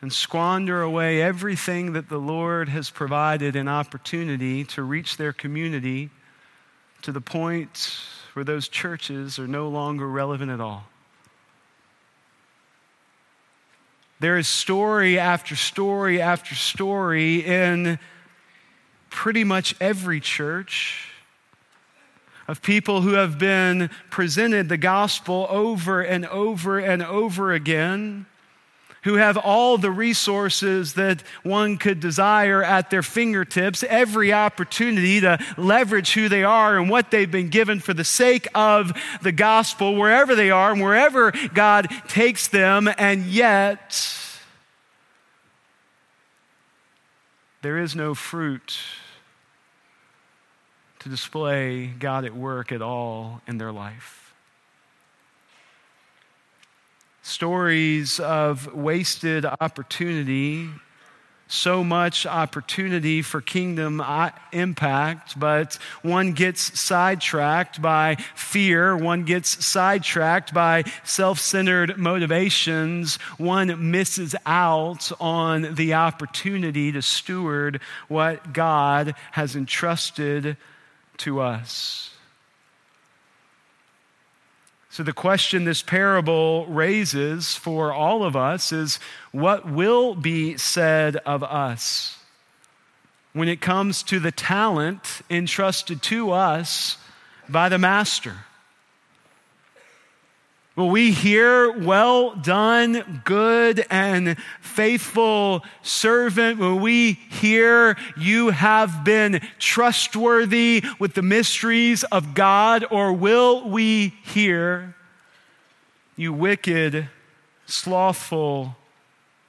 and 0.00 0.12
squander 0.12 0.80
away 0.80 1.20
everything 1.20 1.92
that 1.92 2.08
the 2.08 2.18
Lord 2.18 2.68
has 2.68 2.88
provided 2.88 3.54
an 3.54 3.68
opportunity 3.68 4.64
to 4.64 4.82
reach 4.82 5.16
their 5.16 5.32
community 5.32 6.10
to 7.02 7.12
the 7.12 7.20
point 7.20 7.98
where 8.32 8.44
those 8.44 8.68
churches 8.68 9.38
are 9.38 9.46
no 9.46 9.68
longer 9.68 10.08
relevant 10.08 10.50
at 10.50 10.60
all. 10.60 10.84
There 14.20 14.36
is 14.36 14.48
story 14.48 15.18
after 15.18 15.56
story 15.56 16.20
after 16.20 16.54
story 16.54 17.44
in 17.44 17.98
pretty 19.08 19.44
much 19.44 19.74
every 19.80 20.20
church 20.20 21.08
of 22.46 22.62
people 22.62 23.00
who 23.02 23.12
have 23.12 23.38
been 23.38 23.90
presented 24.10 24.68
the 24.68 24.76
gospel 24.76 25.46
over 25.50 26.02
and 26.02 26.26
over 26.26 26.78
and 26.78 27.02
over 27.02 27.52
again 27.52 28.26
who 29.02 29.14
have 29.14 29.36
all 29.36 29.78
the 29.78 29.90
resources 29.90 30.94
that 30.94 31.22
one 31.42 31.78
could 31.78 32.00
desire 32.00 32.62
at 32.62 32.90
their 32.90 33.02
fingertips, 33.02 33.82
every 33.84 34.32
opportunity 34.32 35.20
to 35.20 35.38
leverage 35.56 36.12
who 36.12 36.28
they 36.28 36.44
are 36.44 36.78
and 36.78 36.90
what 36.90 37.10
they've 37.10 37.30
been 37.30 37.48
given 37.48 37.80
for 37.80 37.94
the 37.94 38.04
sake 38.04 38.46
of 38.54 38.92
the 39.22 39.32
gospel, 39.32 39.96
wherever 39.96 40.34
they 40.34 40.50
are 40.50 40.72
and 40.72 40.82
wherever 40.82 41.32
God 41.54 41.88
takes 42.08 42.48
them, 42.48 42.88
and 42.98 43.24
yet 43.24 44.16
there 47.62 47.78
is 47.78 47.94
no 47.94 48.14
fruit 48.14 48.78
to 51.00 51.08
display 51.08 51.86
God 51.86 52.24
at 52.24 52.34
work 52.34 52.72
at 52.72 52.82
all 52.82 53.40
in 53.46 53.58
their 53.58 53.72
life. 53.72 54.19
Stories 57.30 58.18
of 58.18 58.74
wasted 58.74 59.44
opportunity, 59.44 60.68
so 61.46 61.82
much 61.82 62.26
opportunity 62.26 63.22
for 63.22 63.40
kingdom 63.40 64.00
uh, 64.00 64.30
impact, 64.52 65.38
but 65.38 65.78
one 66.02 66.32
gets 66.32 66.78
sidetracked 66.78 67.80
by 67.80 68.16
fear, 68.34 68.96
one 68.96 69.24
gets 69.24 69.64
sidetracked 69.64 70.52
by 70.52 70.84
self 71.04 71.38
centered 71.38 71.96
motivations, 71.96 73.16
one 73.38 73.90
misses 73.90 74.34
out 74.44 75.10
on 75.20 75.74
the 75.74 75.94
opportunity 75.94 76.92
to 76.92 77.02
steward 77.02 77.80
what 78.08 78.52
God 78.52 79.14
has 79.32 79.54
entrusted 79.54 80.56
to 81.18 81.40
us. 81.40 82.10
So, 84.92 85.04
the 85.04 85.12
question 85.12 85.64
this 85.64 85.82
parable 85.82 86.66
raises 86.66 87.54
for 87.54 87.92
all 87.92 88.24
of 88.24 88.34
us 88.34 88.72
is 88.72 88.98
what 89.30 89.70
will 89.70 90.16
be 90.16 90.56
said 90.56 91.14
of 91.18 91.44
us 91.44 92.18
when 93.32 93.48
it 93.48 93.60
comes 93.60 94.02
to 94.02 94.18
the 94.18 94.32
talent 94.32 95.22
entrusted 95.30 96.02
to 96.02 96.32
us 96.32 96.98
by 97.48 97.68
the 97.68 97.78
Master? 97.78 98.38
Will 100.76 100.88
we 100.88 101.10
hear, 101.10 101.72
well 101.72 102.36
done, 102.36 103.22
good 103.24 103.84
and 103.90 104.36
faithful 104.60 105.64
servant? 105.82 106.58
Will 106.58 106.78
we 106.78 107.12
hear, 107.12 107.96
you 108.16 108.50
have 108.50 109.04
been 109.04 109.40
trustworthy 109.58 110.84
with 110.98 111.14
the 111.14 111.22
mysteries 111.22 112.04
of 112.04 112.34
God? 112.34 112.84
Or 112.90 113.12
will 113.12 113.68
we 113.68 114.14
hear, 114.22 114.94
you 116.16 116.32
wicked, 116.32 117.08
slothful 117.66 118.76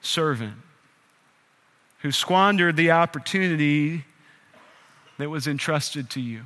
servant 0.01 0.55
who 1.99 2.12
squandered 2.12 2.75
the 2.75 2.91
opportunity 2.91 4.05
that 5.17 5.29
was 5.29 5.45
entrusted 5.45 6.10
to 6.10 6.19
you? 6.19 6.41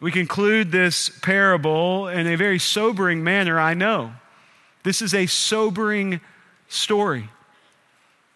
We 0.00 0.12
conclude 0.12 0.70
this 0.70 1.08
parable 1.08 2.06
in 2.06 2.28
a 2.28 2.36
very 2.36 2.60
sobering 2.60 3.24
manner, 3.24 3.58
I 3.58 3.74
know. 3.74 4.12
This 4.84 5.02
is 5.02 5.12
a 5.12 5.26
sobering 5.26 6.20
story. 6.68 7.30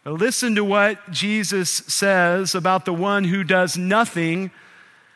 But 0.03 0.15
listen 0.15 0.57
to 0.57 0.65
what 0.65 1.11
Jesus 1.13 1.71
says 1.71 2.57
about 2.57 2.85
the 2.85 2.93
one 2.93 3.25
who 3.25 3.45
does 3.45 3.79
nothing 3.79 4.51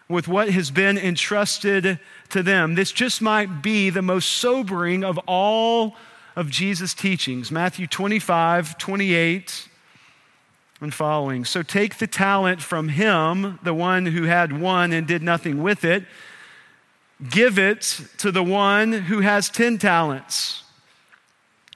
with 0.08 0.28
what 0.28 0.48
has 0.50 0.70
been 0.70 0.96
entrusted 0.96 1.98
to 2.28 2.42
them. 2.44 2.76
This 2.76 2.92
just 2.92 3.20
might 3.20 3.60
be 3.60 3.90
the 3.90 4.02
most 4.02 4.28
sobering 4.28 5.02
of 5.02 5.18
all 5.26 5.96
of 6.36 6.48
Jesus' 6.48 6.94
teachings. 6.94 7.50
Matthew 7.50 7.88
25, 7.88 8.78
28 8.78 9.68
and 10.80 10.94
following. 10.94 11.44
So 11.44 11.62
take 11.62 11.98
the 11.98 12.06
talent 12.06 12.62
from 12.62 12.90
him, 12.90 13.58
the 13.64 13.74
one 13.74 14.06
who 14.06 14.24
had 14.24 14.60
one 14.60 14.92
and 14.92 15.08
did 15.08 15.22
nothing 15.22 15.60
with 15.60 15.84
it 15.84 16.04
Give 17.30 17.58
it 17.58 18.00
to 18.18 18.30
the 18.30 18.42
one 18.42 18.92
who 18.92 19.20
has 19.20 19.48
10 19.48 19.78
talents. 19.78 20.62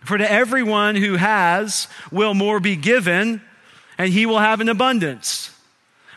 For 0.05 0.18
to 0.18 0.31
everyone 0.31 0.96
who 0.96 1.16
has 1.16 1.88
will 2.11 2.35
more 2.35 2.61
be 2.61 2.76
given, 2.76 3.42
and 3.98 4.12
he 4.12 4.26
will 4.26 4.38
have 4.38 4.61
an 4.61 4.68
abundance. 4.68 5.50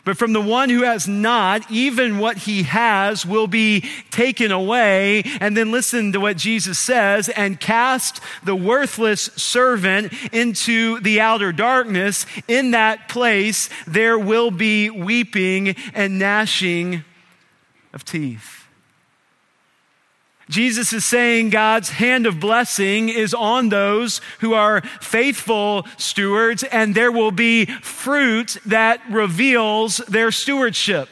But 0.04 0.18
from 0.18 0.34
the 0.34 0.40
one 0.40 0.68
who 0.68 0.82
has 0.82 1.08
not, 1.08 1.70
even 1.70 2.18
what 2.18 2.36
he 2.36 2.64
has 2.64 3.24
will 3.24 3.46
be 3.46 3.88
taken 4.10 4.52
away. 4.52 5.22
And 5.40 5.56
then 5.56 5.72
listen 5.72 6.12
to 6.12 6.20
what 6.20 6.36
Jesus 6.36 6.78
says 6.78 7.30
and 7.30 7.58
cast 7.58 8.20
the 8.42 8.54
worthless 8.54 9.22
servant 9.36 10.12
into 10.30 11.00
the 11.00 11.22
outer 11.22 11.52
darkness. 11.52 12.26
In 12.48 12.72
that 12.72 13.08
place, 13.08 13.70
there 13.86 14.18
will 14.18 14.50
be 14.50 14.90
weeping 14.90 15.74
and 15.94 16.18
gnashing 16.18 17.02
of 17.94 18.04
teeth. 18.04 18.63
Jesus 20.48 20.92
is 20.92 21.04
saying 21.04 21.50
God's 21.50 21.90
hand 21.90 22.26
of 22.26 22.38
blessing 22.38 23.08
is 23.08 23.32
on 23.32 23.70
those 23.70 24.20
who 24.40 24.52
are 24.52 24.82
faithful 25.00 25.86
stewards, 25.96 26.62
and 26.64 26.94
there 26.94 27.12
will 27.12 27.30
be 27.30 27.64
fruit 27.64 28.58
that 28.66 29.00
reveals 29.10 29.98
their 29.98 30.30
stewardship. 30.30 31.08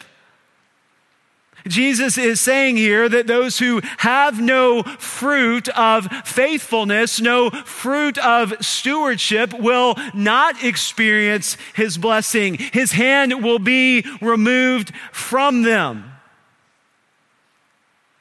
Jesus 1.68 2.18
is 2.18 2.40
saying 2.40 2.76
here 2.76 3.08
that 3.08 3.26
those 3.26 3.58
who 3.58 3.80
have 3.98 4.40
no 4.40 4.82
fruit 4.82 5.68
of 5.70 6.06
faithfulness, 6.24 7.20
no 7.20 7.50
fruit 7.50 8.18
of 8.18 8.54
stewardship, 8.60 9.52
will 9.54 9.94
not 10.12 10.62
experience 10.64 11.56
his 11.74 11.98
blessing. 11.98 12.54
His 12.54 12.92
hand 12.92 13.44
will 13.44 13.60
be 13.60 14.04
removed 14.20 14.92
from 15.12 15.62
them. 15.62 16.11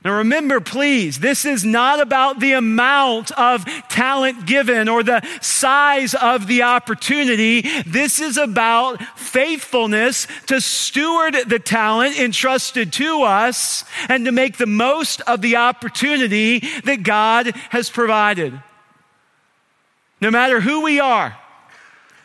Now, 0.04 0.18
remember, 0.18 0.60
please, 0.60 1.20
this 1.20 1.46
is 1.46 1.64
not 1.64 2.00
about 2.00 2.40
the 2.40 2.54
amount 2.54 3.32
of 3.34 3.66
talent 3.88 4.48
given 4.48 4.90
or 4.90 5.04
the 5.04 5.22
size 5.42 6.16
of 6.16 6.48
the 6.48 6.64
opportunity. 6.64 7.62
This 7.86 8.20
is 8.20 8.36
about 8.36 9.00
faithfulness 9.16 10.26
to 10.48 10.60
steward 10.60 11.36
the 11.48 11.60
talent 11.60 12.20
entrusted 12.20 12.92
to 12.94 13.22
us 13.22 13.86
and 14.10 14.26
to 14.26 14.32
make 14.32 14.58
the 14.58 14.66
most 14.66 15.22
of 15.22 15.42
the 15.42 15.58
opportunity 15.58 16.60
that 16.84 17.04
God 17.04 17.56
has 17.70 17.92
provided. 17.92 18.60
No 20.20 20.32
matter 20.32 20.62
who 20.62 20.82
we 20.82 21.00
are, 21.00 21.38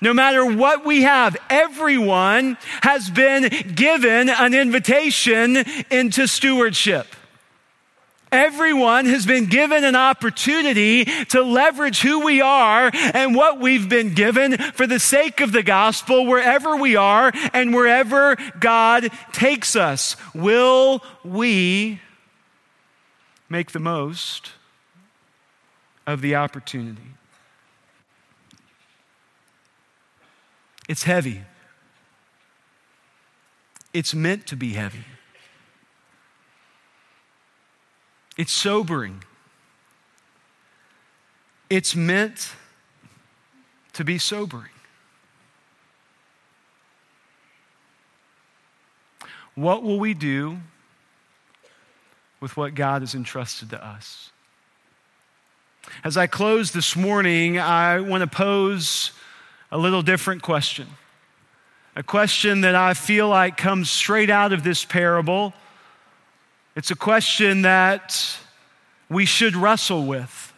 no 0.01 0.15
matter 0.15 0.47
what 0.47 0.87
we 0.87 1.03
have, 1.03 1.37
everyone 1.51 2.57
has 2.83 3.11
been 3.11 3.51
given 3.75 4.31
an 4.31 4.55
invitation 4.55 5.59
into 5.91 6.27
stewardship. 6.27 7.07
Everyone 8.33 9.07
has 9.07 9.25
been 9.25 9.47
given 9.47 9.85
an 9.85 9.95
opportunity 9.95 11.05
to 11.27 11.43
leverage 11.43 12.01
who 12.01 12.25
we 12.25 12.41
are 12.41 12.91
and 12.93 13.35
what 13.37 13.61
we've 13.61 13.89
been 13.89 14.15
given 14.15 14.57
for 14.57 14.87
the 14.87 14.99
sake 14.99 15.41
of 15.41 15.53
the 15.53 15.63
gospel 15.63 16.27
wherever 16.27 16.77
we 16.77 16.97
are 16.97 17.33
and 17.53 17.75
wherever 17.75 18.37
God 18.59 19.09
takes 19.33 19.77
us. 19.77 20.17
Will 20.35 21.03
we 21.25 22.01
make 23.49 23.71
the 23.71 23.81
most 23.81 24.53
of 26.07 26.21
the 26.21 26.35
opportunity? 26.35 27.15
It's 30.89 31.05
heavy. 31.05 31.43
It's 33.93 34.15
meant 34.15 34.47
to 34.49 34.57
be 34.57 34.75
heavy. 34.75 35.05
It's 38.37 38.53
sobering. 38.53 39.23
It's 41.71 41.97
meant 41.97 42.53
to 43.95 44.05
be 44.05 44.19
sobering. 44.19 44.71
What 49.55 49.83
will 49.83 49.99
we 49.99 50.13
do 50.13 50.59
with 52.41 52.57
what 52.57 52.75
God 52.75 53.01
has 53.01 53.15
entrusted 53.15 53.71
to 53.71 53.85
us? 53.85 54.31
As 56.05 56.17
I 56.17 56.27
close 56.27 56.73
this 56.73 56.95
morning, 56.95 57.59
I 57.59 58.01
want 58.01 58.21
to 58.21 58.27
pose 58.27 59.13
a 59.71 59.79
little 59.79 60.03
different 60.03 60.43
question. 60.43 60.89
A 61.95 62.03
question 62.03 62.61
that 62.61 62.75
I 62.75 62.93
feel 62.93 63.29
like 63.29 63.57
comes 63.57 63.89
straight 63.89 64.29
out 64.29 64.53
of 64.53 64.63
this 64.63 64.85
parable 64.85 65.55
it's 66.77 66.91
a 66.91 66.97
question 66.97 67.63
that 67.63 68.39
we 69.09 69.25
should 69.25 69.57
wrestle 69.57 70.05
with. 70.05 70.53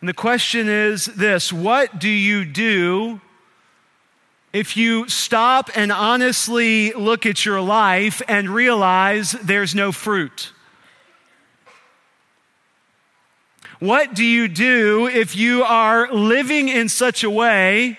And 0.00 0.08
the 0.08 0.14
question 0.14 0.68
is 0.68 1.04
this 1.04 1.52
What 1.52 2.00
do 2.00 2.08
you 2.08 2.46
do 2.46 3.20
if 4.54 4.76
you 4.76 5.08
stop 5.08 5.70
and 5.76 5.92
honestly 5.92 6.92
look 6.92 7.26
at 7.26 7.44
your 7.44 7.60
life 7.60 8.22
and 8.26 8.48
realize 8.48 9.32
there's 9.32 9.74
no 9.74 9.92
fruit? 9.92 10.52
What 13.80 14.14
do 14.14 14.24
you 14.24 14.48
do 14.48 15.08
if 15.08 15.36
you 15.36 15.62
are 15.62 16.10
living 16.10 16.68
in 16.68 16.88
such 16.88 17.22
a 17.22 17.30
way 17.30 17.98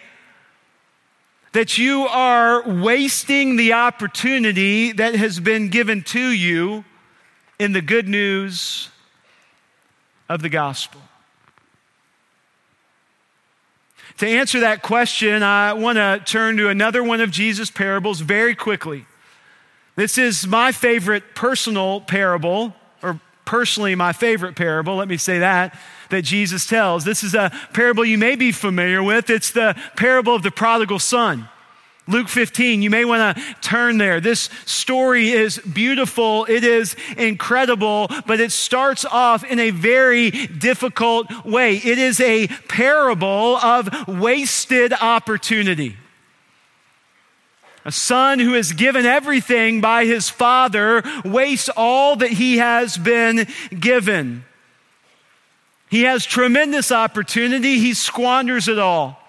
that 1.52 1.78
you 1.78 2.08
are 2.08 2.67
wasting 2.67 3.58
the 3.58 3.73
opportunity 3.73 4.93
that 4.93 5.13
has 5.13 5.39
been 5.39 5.69
given 5.69 6.02
to 6.04 6.19
you 6.19 6.84
in 7.59 7.73
the 7.73 7.81
good 7.81 8.07
news 8.07 8.89
of 10.29 10.41
the 10.41 10.49
gospel? 10.49 11.01
To 14.17 14.27
answer 14.27 14.59
that 14.59 14.83
question, 14.83 15.41
I 15.41 15.73
want 15.73 15.97
to 15.97 16.21
turn 16.23 16.57
to 16.57 16.69
another 16.69 17.03
one 17.03 17.19
of 17.19 17.31
Jesus' 17.31 17.71
parables 17.71 18.21
very 18.21 18.53
quickly. 18.53 19.05
This 19.95 20.17
is 20.17 20.45
my 20.47 20.71
favorite 20.71 21.35
personal 21.35 22.01
parable, 22.01 22.75
or 23.01 23.19
personally 23.45 23.95
my 23.95 24.13
favorite 24.13 24.55
parable, 24.55 24.95
let 24.95 25.07
me 25.07 25.17
say 25.17 25.39
that, 25.39 25.77
that 26.09 26.23
Jesus 26.23 26.65
tells. 26.67 27.03
This 27.03 27.23
is 27.23 27.33
a 27.33 27.51
parable 27.73 28.05
you 28.05 28.17
may 28.17 28.35
be 28.35 28.51
familiar 28.51 29.01
with. 29.03 29.29
It's 29.29 29.51
the 29.51 29.75
parable 29.95 30.35
of 30.35 30.43
the 30.43 30.51
prodigal 30.51 30.99
son. 30.99 31.49
Luke 32.05 32.27
15, 32.27 32.81
you 32.81 32.89
may 32.89 33.05
want 33.05 33.37
to 33.37 33.55
turn 33.61 33.97
there. 33.97 34.19
This 34.19 34.49
story 34.65 35.29
is 35.29 35.57
beautiful. 35.59 36.45
It 36.49 36.65
is 36.65 36.97
incredible, 37.15 38.09
but 38.27 38.41
it 38.41 38.51
starts 38.51 39.05
off 39.05 39.45
in 39.45 39.57
a 39.57 39.69
very 39.69 40.31
difficult 40.31 41.27
way. 41.45 41.77
It 41.77 41.97
is 41.97 42.19
a 42.19 42.47
parable 42.47 43.55
of 43.57 43.89
wasted 44.07 44.91
opportunity. 44.91 45.95
A 47.85 47.91
son 47.91 48.39
who 48.39 48.53
is 48.53 48.73
given 48.73 49.05
everything 49.05 49.79
by 49.79 50.05
his 50.05 50.29
father 50.29 51.03
wastes 51.23 51.69
all 51.75 52.17
that 52.17 52.31
he 52.31 52.57
has 52.57 52.97
been 52.97 53.47
given. 53.77 54.43
He 55.89 56.03
has 56.03 56.25
tremendous 56.25 56.91
opportunity, 56.91 57.79
he 57.79 57.93
squanders 57.93 58.67
it 58.67 58.79
all. 58.79 59.22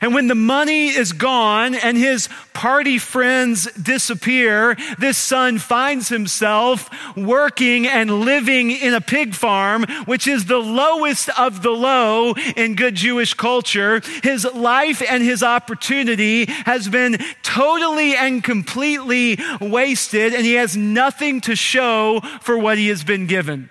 And 0.00 0.14
when 0.14 0.28
the 0.28 0.34
money 0.34 0.88
is 0.88 1.12
gone 1.12 1.74
and 1.74 1.96
his 1.96 2.28
party 2.52 2.98
friends 2.98 3.70
disappear, 3.72 4.76
this 4.98 5.18
son 5.18 5.58
finds 5.58 6.08
himself 6.08 6.88
working 7.16 7.86
and 7.86 8.20
living 8.20 8.70
in 8.70 8.94
a 8.94 9.00
pig 9.00 9.34
farm, 9.34 9.84
which 10.04 10.26
is 10.26 10.46
the 10.46 10.58
lowest 10.58 11.28
of 11.38 11.62
the 11.62 11.70
low 11.70 12.34
in 12.56 12.74
good 12.74 12.94
Jewish 12.94 13.34
culture. 13.34 14.00
His 14.22 14.44
life 14.44 15.02
and 15.08 15.22
his 15.22 15.42
opportunity 15.42 16.46
has 16.46 16.88
been 16.88 17.18
totally 17.42 18.16
and 18.16 18.42
completely 18.42 19.38
wasted, 19.60 20.34
and 20.34 20.44
he 20.44 20.54
has 20.54 20.76
nothing 20.76 21.40
to 21.42 21.56
show 21.56 22.20
for 22.40 22.58
what 22.58 22.78
he 22.78 22.88
has 22.88 23.04
been 23.04 23.26
given. 23.26 23.70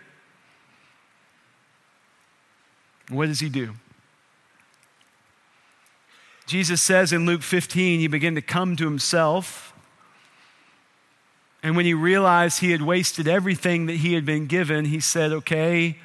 What 3.10 3.28
does 3.28 3.40
he 3.40 3.50
do? 3.50 3.74
Jesus 6.48 6.82
says 6.82 7.12
in 7.12 7.26
Luke 7.26 7.44
15, 7.44 8.00
he 8.00 8.08
began 8.08 8.34
to 8.36 8.42
come 8.42 8.78
to 8.78 8.86
himself. 8.86 9.74
And 11.62 11.76
when 11.76 11.86
he 11.86 11.94
realized 11.94 12.60
he 12.60 12.72
had 12.72 12.82
wasted 12.82 13.28
everything 13.28 13.88
that 13.88 13.98
he 13.98 14.14
had 14.14 14.26
been 14.26 14.48
given, 14.48 14.86
he 14.86 15.02
said, 15.02 15.34
Okay, 15.34 15.98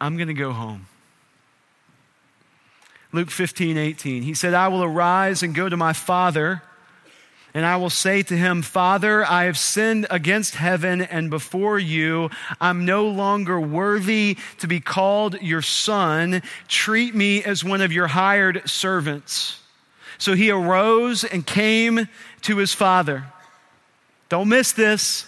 I'm 0.00 0.16
going 0.16 0.28
to 0.28 0.34
go 0.34 0.52
home. 0.52 0.86
Luke 3.12 3.30
15, 3.30 3.76
18. 3.76 4.22
He 4.22 4.34
said, 4.34 4.54
I 4.54 4.68
will 4.68 4.84
arise 4.84 5.42
and 5.42 5.54
go 5.54 5.68
to 5.68 5.76
my 5.76 5.92
father 5.92 6.62
and 7.54 7.66
I 7.66 7.76
will 7.76 7.90
say 7.90 8.22
to 8.22 8.36
him, 8.36 8.62
Father, 8.62 9.24
I 9.24 9.44
have 9.44 9.58
sinned 9.58 10.06
against 10.10 10.54
heaven 10.54 11.02
and 11.02 11.28
before 11.28 11.78
you. 11.78 12.30
I'm 12.60 12.84
no 12.84 13.06
longer 13.06 13.60
worthy 13.60 14.38
to 14.58 14.66
be 14.66 14.80
called 14.80 15.40
your 15.42 15.60
son. 15.62 16.42
Treat 16.68 17.14
me 17.14 17.44
as 17.44 17.62
one 17.62 17.82
of 17.82 17.92
your 17.92 18.06
hired 18.06 18.68
servants. 18.68 19.60
So 20.16 20.34
he 20.34 20.50
arose 20.50 21.24
and 21.24 21.46
came 21.46 22.08
to 22.42 22.56
his 22.56 22.72
father. 22.72 23.24
Don't 24.28 24.48
miss 24.48 24.72
this. 24.72 25.26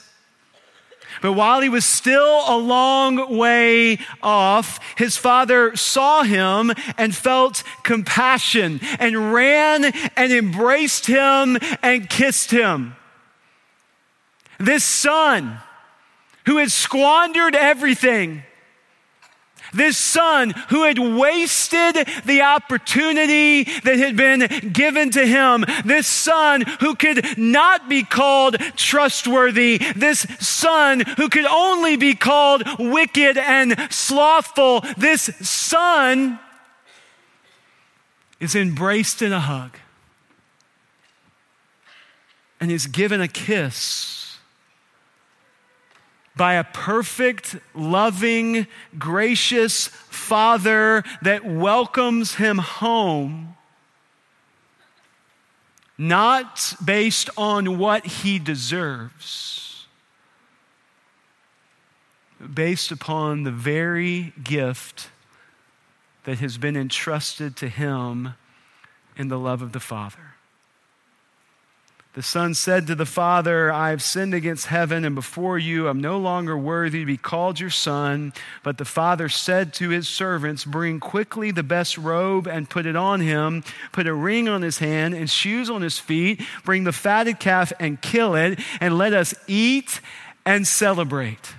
But 1.25 1.33
while 1.33 1.63
he 1.63 1.71
was 1.71 1.87
still 1.87 2.43
a 2.47 2.59
long 2.59 3.35
way 3.35 3.99
off, 4.23 4.79
his 4.99 5.17
father 5.17 5.75
saw 5.75 6.23
him 6.23 6.71
and 6.99 7.17
felt 7.17 7.63
compassion 7.83 8.79
and 8.99 9.33
ran 9.33 9.87
and 10.19 10.33
embraced 10.35 11.07
him 11.07 11.57
and 11.83 12.11
kissed 12.11 12.51
him. 12.51 12.97
This 14.59 14.85
son 14.85 15.61
who 16.45 16.59
had 16.59 16.71
squandered 16.71 17.57
everything 17.57 18.43
this 19.75 19.99
son 19.99 20.51
who 20.69 20.85
had 20.85 20.99
wasted 20.99 22.09
the 22.25 22.43
opportunity 22.43 23.65
that 23.65 23.99
had 23.99 24.17
been 24.17 24.71
given 24.73 25.11
to 25.11 25.27
him. 25.27 25.65
This 25.85 26.07
son 26.07 26.63
who 26.81 26.95
could 26.95 27.37
not 27.37 27.89
be 27.89 28.03
called 28.03 28.59
trustworthy. 28.77 29.79
This 29.97 30.21
son 30.41 31.01
who 31.01 31.29
could 31.29 31.47
only 31.47 31.97
be 31.97 32.15
called 32.15 32.63
wicked 32.79 33.37
and 33.37 33.77
slothful. 33.91 34.81
This 34.97 35.23
son 35.41 36.39
is 38.41 38.55
embraced 38.55 39.23
in 39.23 39.33
a 39.33 39.41
hug 39.41 39.77
and 42.61 42.71
is 42.71 42.87
given 42.87 43.21
a 43.21 43.29
kiss 43.29 44.24
by 46.37 46.55
a 46.55 46.65
perfect, 46.65 47.57
loving, 47.75 48.67
gracious 48.99 49.89
Father 49.89 51.05
that 51.23 51.45
welcomes 51.45 52.37
him 52.37 52.59
home, 52.59 53.57
not 55.97 56.75
based 56.85 57.31
on 57.37 57.79
what 57.79 58.05
he 58.05 58.39
deserves, 58.39 59.87
based 62.53 62.91
upon 62.91 63.45
the 63.45 63.53
very 63.53 64.33
gift 64.43 65.11
that 66.25 66.39
has 66.39 66.59
been 66.59 66.77
entrusted 66.77 67.57
to 67.57 67.69
him 67.69 68.35
in 69.17 69.29
the 69.29 69.39
love 69.39 69.63
of 69.63 69.73
the 69.73 69.81
Father. 69.81 70.34
The 72.15 72.23
son 72.23 72.55
said 72.55 72.87
to 72.87 72.95
the 72.95 73.07
father, 73.07 73.73
I 73.73 73.91
have 73.91 74.01
sinned 74.01 74.35
against 74.35 74.67
heaven 74.67 75.05
and 75.05 75.17
before 75.17 75.59
you. 75.59 75.89
I'm 75.89 76.01
no 76.01 76.17
longer 76.17 76.57
worthy 76.57 77.01
to 77.01 77.07
be 77.07 77.17
called 77.17 77.59
your 77.59 77.71
son. 77.71 78.33
But 78.63 78.79
the 78.79 78.85
father 78.85 79.29
said 79.29 79.75
to 79.75 79.89
his 79.89 80.09
servants, 80.09 80.65
Bring 80.65 81.01
quickly 81.01 81.51
the 81.51 81.65
best 81.65 81.99
robe 81.99 82.47
and 82.47 82.71
put 82.71 82.87
it 82.87 82.95
on 82.95 83.21
him. 83.21 83.65
Put 83.91 84.07
a 84.07 84.15
ring 84.15 84.49
on 84.49 84.63
his 84.63 84.79
hand 84.79 85.15
and 85.15 85.29
shoes 85.29 85.69
on 85.69 85.83
his 85.83 85.99
feet. 85.99 86.41
Bring 86.65 86.85
the 86.85 86.93
fatted 86.93 87.41
calf 87.41 87.73
and 87.81 88.01
kill 88.01 88.37
it, 88.37 88.61
and 88.81 88.97
let 88.97 89.13
us 89.13 89.35
eat 89.49 90.01
and 90.47 90.69
celebrate. 90.69 91.55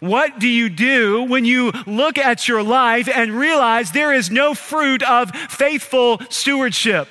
What 0.00 0.40
do 0.40 0.48
you 0.48 0.68
do 0.68 1.22
when 1.22 1.44
you 1.44 1.70
look 1.86 2.18
at 2.18 2.48
your 2.48 2.64
life 2.64 3.08
and 3.08 3.30
realize 3.30 3.92
there 3.92 4.12
is 4.12 4.32
no 4.32 4.54
fruit 4.54 5.04
of 5.04 5.30
faithful 5.30 6.20
stewardship? 6.28 7.08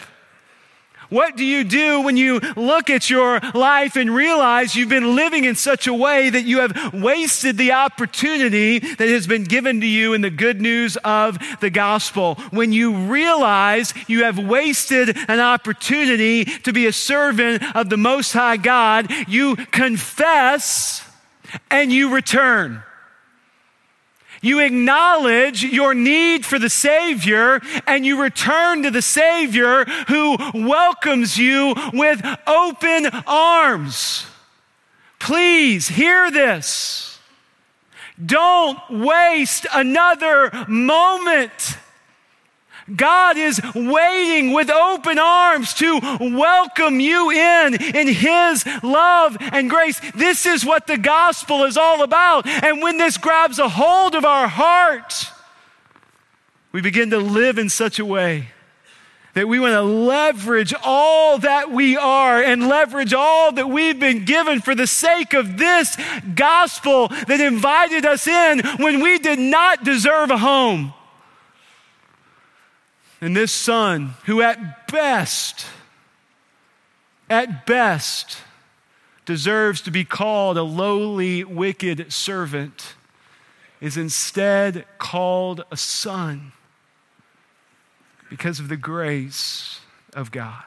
What 1.10 1.38
do 1.38 1.46
you 1.46 1.64
do 1.64 2.02
when 2.02 2.18
you 2.18 2.40
look 2.56 2.90
at 2.90 3.10
your 3.10 3.40
life 3.54 3.96
and 3.96 4.14
realize 4.14 4.76
you've 4.76 4.90
been 4.90 5.16
living 5.16 5.46
in 5.46 5.56
such 5.56 5.88
a 5.88 5.94
way 5.94 6.30
that 6.30 6.44
you 6.44 6.60
have 6.60 6.94
wasted 6.94 7.58
the 7.58 7.72
opportunity 7.74 8.80
that 8.80 9.08
has 9.08 9.28
been 9.28 9.44
given 9.44 9.82
to 9.82 9.88
you 9.88 10.14
in 10.14 10.22
the 10.22 10.30
good 10.30 10.62
news 10.62 10.98
of 10.98 11.38
the 11.62 11.70
gospel? 11.70 12.36
When 12.52 12.72
you 12.72 12.94
realize 12.94 13.94
you 14.08 14.24
have 14.24 14.38
wasted 14.38 15.18
an 15.28 15.40
opportunity 15.40 16.46
to 16.46 16.74
be 16.74 16.88
a 16.88 16.94
servant 16.94 17.64
of 17.76 17.90
the 17.90 17.98
Most 17.98 18.34
High 18.34 18.58
God, 18.58 19.12
you 19.28 19.56
confess 19.56 21.08
and 21.72 21.92
you 21.92 22.14
return. 22.14 22.84
You 24.42 24.60
acknowledge 24.60 25.64
your 25.64 25.94
need 25.94 26.46
for 26.46 26.60
the 26.60 26.70
Savior 26.70 27.62
and 27.86 28.06
you 28.06 28.22
return 28.22 28.84
to 28.84 28.92
the 28.92 29.02
Savior 29.02 29.86
who 30.08 30.38
welcomes 30.54 31.38
you 31.38 31.76
with 31.94 32.24
open 32.46 33.08
arms. 33.26 34.26
Please 35.20 35.88
hear 35.88 36.30
this. 36.32 37.20
Don't 38.24 38.80
waste 38.90 39.68
another 39.74 40.52
moment. 40.68 41.78
God 42.96 43.38
is 43.38 43.62
waiting 43.76 44.54
with 44.54 44.70
open 44.70 45.20
arms 45.20 45.74
to 45.76 46.00
welcome 46.22 47.00
you 47.00 47.32
in, 47.32 47.76
in 47.76 48.08
His 48.08 48.66
love 48.82 49.38
and 49.40 49.70
grace. 49.70 50.00
This 50.16 50.46
is 50.46 50.66
what 50.66 50.88
the 50.88 50.98
gospel 50.98 51.66
is 51.66 51.76
all 51.76 52.02
about. 52.02 52.48
And 52.48 52.82
when 52.82 52.98
this 52.98 53.18
grabs 53.18 53.60
a 53.60 53.68
hold 53.68 54.16
of 54.16 54.24
our 54.24 54.48
heart, 54.48 55.26
we 56.72 56.82
begin 56.82 57.10
to 57.10 57.18
live 57.18 57.58
in 57.58 57.70
such 57.70 58.00
a 58.00 58.06
way 58.06 58.50
that 59.34 59.48
we 59.48 59.60
want 59.60 59.74
to 59.74 59.82
leverage 59.84 60.74
all 60.84 61.38
that 61.38 61.70
we 61.70 61.96
are 61.96 62.42
and 62.42 62.68
leverage 62.68 63.14
all 63.14 63.52
that 63.52 63.70
we've 63.70 64.00
been 64.00 64.26
given 64.26 64.60
for 64.60 64.74
the 64.74 64.88
sake 64.88 65.34
of 65.34 65.58
this 65.60 65.96
gospel 66.34 67.08
that 67.10 67.40
invited 67.40 68.04
us 68.04 68.28
in 68.28 68.62
when 68.78 69.00
we 69.00 69.20
did 69.20 69.38
not 69.38 69.84
deserve 69.84 70.32
a 70.32 70.38
home. 70.40 70.92
And 73.20 73.36
this 73.36 73.52
son, 73.52 74.14
who 74.26 74.42
at 74.42 74.88
best, 74.88 75.66
at 77.30 77.66
best, 77.66 78.38
deserves 79.26 79.82
to 79.82 79.92
be 79.92 80.06
called 80.06 80.58
a 80.58 80.64
lowly, 80.64 81.44
wicked 81.44 82.14
servant, 82.14 82.96
is 83.82 83.98
instead 83.98 84.86
called 84.98 85.64
a 85.72 85.78
son 85.78 86.52
because 88.30 88.60
of 88.60 88.70
the 88.70 88.78
grace 88.78 89.82
of 90.14 90.32
God. 90.32 90.67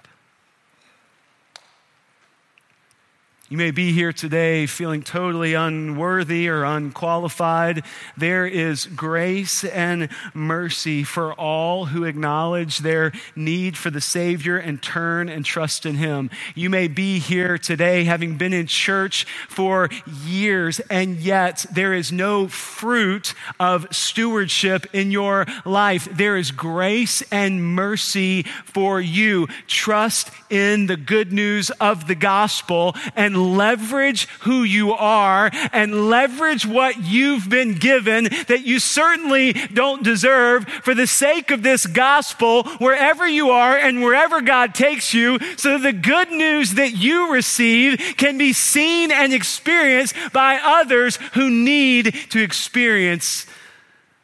You 3.50 3.56
may 3.56 3.72
be 3.72 3.90
here 3.90 4.12
today 4.12 4.66
feeling 4.66 5.02
totally 5.02 5.54
unworthy 5.54 6.48
or 6.48 6.62
unqualified. 6.62 7.82
There 8.16 8.46
is 8.46 8.86
grace 8.86 9.64
and 9.64 10.08
mercy 10.32 11.02
for 11.02 11.32
all 11.34 11.86
who 11.86 12.04
acknowledge 12.04 12.78
their 12.78 13.10
need 13.34 13.76
for 13.76 13.90
the 13.90 14.00
Savior 14.00 14.56
and 14.56 14.80
turn 14.80 15.28
and 15.28 15.44
trust 15.44 15.84
in 15.84 15.96
Him. 15.96 16.30
You 16.54 16.70
may 16.70 16.86
be 16.86 17.18
here 17.18 17.58
today 17.58 18.04
having 18.04 18.36
been 18.36 18.52
in 18.52 18.68
church 18.68 19.24
for 19.48 19.88
years, 20.24 20.78
and 20.88 21.16
yet 21.16 21.66
there 21.72 21.92
is 21.92 22.12
no 22.12 22.46
fruit 22.46 23.34
of 23.58 23.88
stewardship 23.90 24.86
in 24.92 25.10
your 25.10 25.44
life. 25.64 26.08
There 26.12 26.36
is 26.36 26.52
grace 26.52 27.20
and 27.32 27.74
mercy 27.74 28.44
for 28.44 29.00
you. 29.00 29.48
Trust 29.66 30.30
in 30.50 30.86
the 30.86 30.96
good 30.96 31.32
news 31.32 31.70
of 31.80 32.06
the 32.06 32.14
gospel 32.14 32.94
leverage 33.40 34.28
who 34.40 34.62
you 34.62 34.92
are 34.92 35.50
and 35.72 36.08
leverage 36.08 36.64
what 36.66 37.02
you've 37.02 37.48
been 37.48 37.74
given 37.74 38.24
that 38.48 38.64
you 38.64 38.78
certainly 38.78 39.52
don't 39.52 40.02
deserve 40.02 40.64
for 40.68 40.94
the 40.94 41.06
sake 41.06 41.50
of 41.50 41.62
this 41.62 41.86
gospel 41.86 42.64
wherever 42.78 43.26
you 43.26 43.50
are 43.50 43.76
and 43.76 44.02
wherever 44.02 44.40
God 44.40 44.74
takes 44.74 45.12
you 45.12 45.38
so 45.56 45.78
that 45.78 45.90
the 45.90 45.98
good 45.98 46.30
news 46.30 46.74
that 46.74 46.92
you 46.92 47.32
receive 47.32 48.14
can 48.16 48.38
be 48.38 48.52
seen 48.52 49.10
and 49.10 49.32
experienced 49.32 50.14
by 50.32 50.60
others 50.62 51.16
who 51.34 51.50
need 51.50 52.14
to 52.30 52.42
experience 52.42 53.46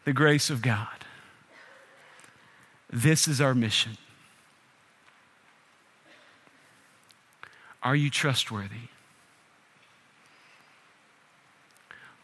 the 0.05 0.13
grace 0.13 0.51
of 0.51 0.63
God. 0.63 0.89
This 2.91 3.27
is 3.27 3.41
our 3.41 3.55
mission. 3.55 3.99
Are 7.83 7.97
you 7.97 8.11
trustworthy? 8.11 8.89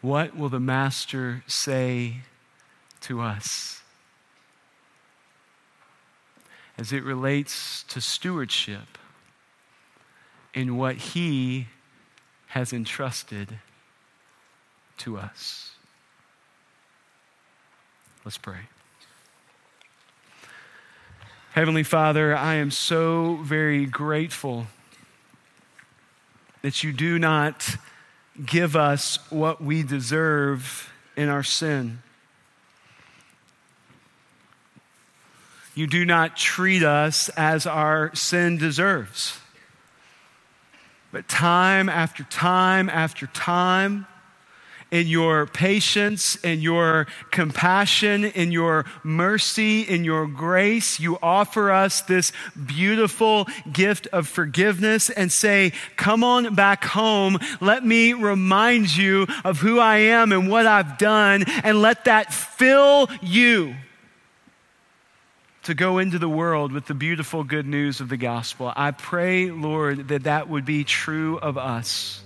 What 0.03 0.37
will 0.37 0.49
the 0.49 0.61
Master 0.61 1.45
say 1.47 2.17
to 3.03 3.21
us? 3.21 3.83
As 6.77 6.93
it 6.93 7.05
relates 7.05 7.85
to 7.85 8.01
stewardship 8.01 8.99
in 10.53 10.77
what 10.77 10.97
He 10.97 11.69
has 12.49 12.73
entrusted 12.73 13.61
to 14.99 15.17
us. 15.17 15.71
Let's 18.25 18.39
pray. 18.39 18.69
Heavenly 21.53 21.83
Father, 21.85 22.37
I 22.37 22.55
am 22.55 22.71
so 22.71 23.37
very 23.43 23.87
grateful 23.87 24.67
that 26.63 26.83
you 26.83 26.93
do 26.93 27.19
not 27.19 27.77
give 28.45 28.76
us 28.76 29.18
what 29.30 29.62
we 29.62 29.83
deserve 29.83 30.91
in 31.16 31.28
our 31.28 31.43
sin. 31.43 32.03
You 35.74 35.87
do 35.87 36.05
not 36.05 36.37
treat 36.37 36.83
us 36.83 37.28
as 37.30 37.66
our 37.66 38.14
sin 38.14 38.59
deserves. 38.59 39.39
But 41.11 41.28
time 41.28 41.89
after 41.89 42.24
time 42.24 42.89
after 42.89 43.26
time, 43.26 44.07
in 44.93 45.09
your 45.09 45.47
patience, 45.47 46.36
in 46.36 46.61
your 46.61 47.07
compassion, 47.32 48.26
in 48.26 48.53
your 48.53 48.84
mercy, 49.03 49.80
in 49.80 50.05
your 50.05 50.26
grace. 50.28 51.01
You 51.01 51.18
offer 51.20 51.72
us 51.72 52.03
this 52.03 52.30
beautiful 52.66 53.49
gift 53.72 54.07
of 54.09 54.28
forgiveness 54.28 55.11
and 55.11 55.32
say, 55.32 55.72
Come 55.97 56.22
on 56.22 56.55
back 56.55 56.84
home. 56.84 57.38
Let 57.61 57.84
me 57.84 58.12
remind 58.12 58.95
you 58.97 59.26
of 59.45 59.59
who 59.59 59.80
I 59.80 59.97
am 59.97 60.30
and 60.30 60.49
what 60.49 60.66
I've 60.66 60.99
done, 60.99 61.45
and 61.64 61.80
let 61.80 62.05
that 62.05 62.32
fill 62.32 63.09
you 63.22 63.74
to 65.62 65.74
go 65.74 65.99
into 65.99 66.18
the 66.18 66.28
world 66.28 66.72
with 66.72 66.86
the 66.86 66.95
beautiful 66.95 67.45
good 67.45 67.66
news 67.66 68.01
of 68.01 68.09
the 68.09 68.16
gospel. 68.16 68.72
I 68.76 68.90
pray, 68.90 69.51
Lord, 69.51 70.09
that 70.09 70.24
that 70.24 70.49
would 70.49 70.64
be 70.64 70.84
true 70.84 71.38
of 71.38 71.57
us 71.57 72.22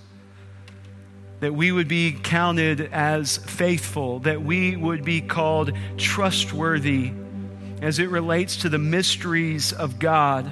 that 1.39 1.53
we 1.53 1.71
would 1.71 1.87
be 1.87 2.11
counted 2.11 2.81
as 2.91 3.37
faithful, 3.37 4.19
that 4.19 4.41
we 4.41 4.75
would 4.75 5.03
be 5.03 5.21
called 5.21 5.71
trustworthy 5.97 7.11
as 7.81 7.99
it 7.99 8.09
relates 8.09 8.57
to 8.57 8.69
the 8.69 8.79
mysteries 8.79 9.71
of 9.71 9.99
God 9.99 10.51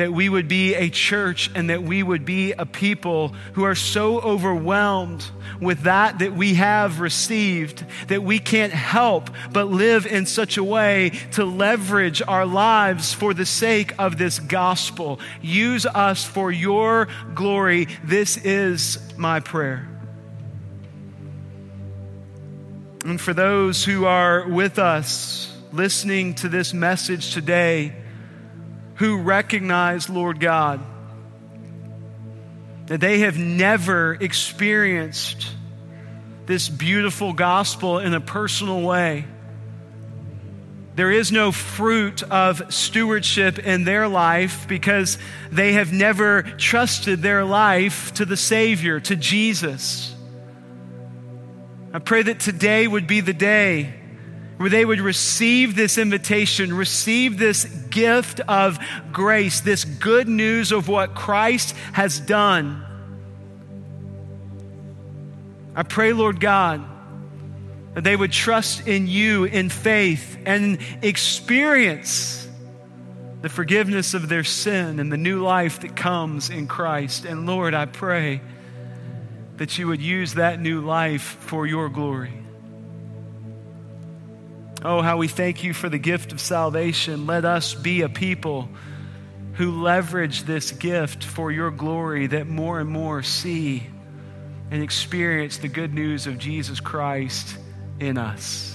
that 0.00 0.12
we 0.12 0.28
would 0.28 0.48
be 0.48 0.74
a 0.74 0.88
church 0.88 1.50
and 1.54 1.68
that 1.68 1.82
we 1.82 2.02
would 2.02 2.24
be 2.24 2.52
a 2.52 2.64
people 2.64 3.28
who 3.52 3.64
are 3.64 3.74
so 3.74 4.18
overwhelmed 4.20 5.24
with 5.60 5.82
that 5.82 6.20
that 6.20 6.32
we 6.32 6.54
have 6.54 7.00
received 7.00 7.84
that 8.08 8.22
we 8.22 8.38
can't 8.38 8.72
help 8.72 9.28
but 9.52 9.68
live 9.68 10.06
in 10.06 10.24
such 10.24 10.56
a 10.56 10.64
way 10.64 11.10
to 11.32 11.44
leverage 11.44 12.22
our 12.26 12.46
lives 12.46 13.12
for 13.12 13.34
the 13.34 13.44
sake 13.44 13.92
of 13.98 14.16
this 14.16 14.38
gospel. 14.38 15.20
Use 15.42 15.84
us 15.84 16.24
for 16.24 16.50
your 16.50 17.06
glory. 17.34 17.86
This 18.02 18.38
is 18.38 18.98
my 19.18 19.40
prayer. 19.40 19.86
And 23.04 23.20
for 23.20 23.34
those 23.34 23.84
who 23.84 24.06
are 24.06 24.48
with 24.48 24.78
us 24.78 25.54
listening 25.72 26.34
to 26.36 26.48
this 26.48 26.72
message 26.72 27.34
today, 27.34 27.94
who 29.00 29.16
recognize, 29.16 30.10
Lord 30.10 30.40
God, 30.40 30.78
that 32.84 33.00
they 33.00 33.20
have 33.20 33.38
never 33.38 34.12
experienced 34.12 35.46
this 36.44 36.68
beautiful 36.68 37.32
gospel 37.32 37.98
in 37.98 38.12
a 38.12 38.20
personal 38.20 38.82
way. 38.82 39.24
There 40.96 41.10
is 41.10 41.32
no 41.32 41.50
fruit 41.50 42.22
of 42.24 42.74
stewardship 42.74 43.58
in 43.58 43.84
their 43.84 44.06
life 44.06 44.68
because 44.68 45.16
they 45.50 45.72
have 45.72 45.94
never 45.94 46.42
trusted 46.42 47.22
their 47.22 47.42
life 47.42 48.12
to 48.14 48.26
the 48.26 48.36
Savior, 48.36 49.00
to 49.00 49.16
Jesus. 49.16 50.14
I 51.94 52.00
pray 52.00 52.20
that 52.20 52.38
today 52.38 52.86
would 52.86 53.06
be 53.06 53.22
the 53.22 53.32
day 53.32 53.94
where 54.60 54.68
they 54.68 54.84
would 54.84 55.00
receive 55.00 55.74
this 55.74 55.96
invitation, 55.96 56.74
receive 56.74 57.38
this 57.38 57.64
gift 57.64 58.40
of 58.40 58.78
grace, 59.10 59.60
this 59.60 59.86
good 59.86 60.28
news 60.28 60.70
of 60.70 60.86
what 60.86 61.14
Christ 61.14 61.74
has 61.94 62.20
done. 62.20 62.84
I 65.74 65.82
pray, 65.82 66.12
Lord 66.12 66.40
God, 66.40 66.84
that 67.94 68.04
they 68.04 68.14
would 68.14 68.32
trust 68.32 68.86
in 68.86 69.06
you 69.06 69.44
in 69.44 69.70
faith 69.70 70.36
and 70.44 70.78
experience 71.00 72.46
the 73.40 73.48
forgiveness 73.48 74.12
of 74.12 74.28
their 74.28 74.44
sin 74.44 75.00
and 75.00 75.10
the 75.10 75.16
new 75.16 75.42
life 75.42 75.80
that 75.80 75.96
comes 75.96 76.50
in 76.50 76.66
Christ. 76.66 77.24
And 77.24 77.46
Lord, 77.46 77.72
I 77.72 77.86
pray 77.86 78.42
that 79.56 79.78
you 79.78 79.86
would 79.86 80.02
use 80.02 80.34
that 80.34 80.60
new 80.60 80.82
life 80.82 81.22
for 81.22 81.66
your 81.66 81.88
glory. 81.88 82.39
Oh, 84.82 85.02
how 85.02 85.18
we 85.18 85.28
thank 85.28 85.62
you 85.62 85.74
for 85.74 85.90
the 85.90 85.98
gift 85.98 86.32
of 86.32 86.40
salvation. 86.40 87.26
Let 87.26 87.44
us 87.44 87.74
be 87.74 88.00
a 88.00 88.08
people 88.08 88.68
who 89.54 89.82
leverage 89.82 90.44
this 90.44 90.70
gift 90.70 91.22
for 91.22 91.52
your 91.52 91.70
glory, 91.70 92.28
that 92.28 92.46
more 92.46 92.80
and 92.80 92.88
more 92.88 93.22
see 93.22 93.86
and 94.70 94.82
experience 94.82 95.58
the 95.58 95.68
good 95.68 95.92
news 95.92 96.26
of 96.26 96.38
Jesus 96.38 96.80
Christ 96.80 97.58
in 97.98 98.16
us. 98.16 98.74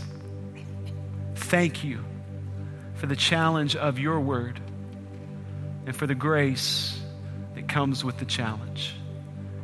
Thank 1.36 1.84
you 1.84 2.04
for 2.96 3.08
the 3.08 3.16
challenge 3.16 3.76
of 3.76 3.98
your 3.98 4.20
word 4.20 4.60
and 5.88 5.96
for 5.96 6.06
the 6.06 6.16
grace 6.16 7.00
that 7.56 7.68
comes 7.68 8.04
with 8.04 8.20
the 8.20 8.26
challenge. 8.26 8.94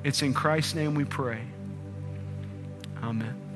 It's 0.03 0.23
in 0.23 0.33
Christ's 0.33 0.73
name 0.73 0.95
we 0.95 1.05
pray. 1.05 1.41
Amen. 3.03 3.50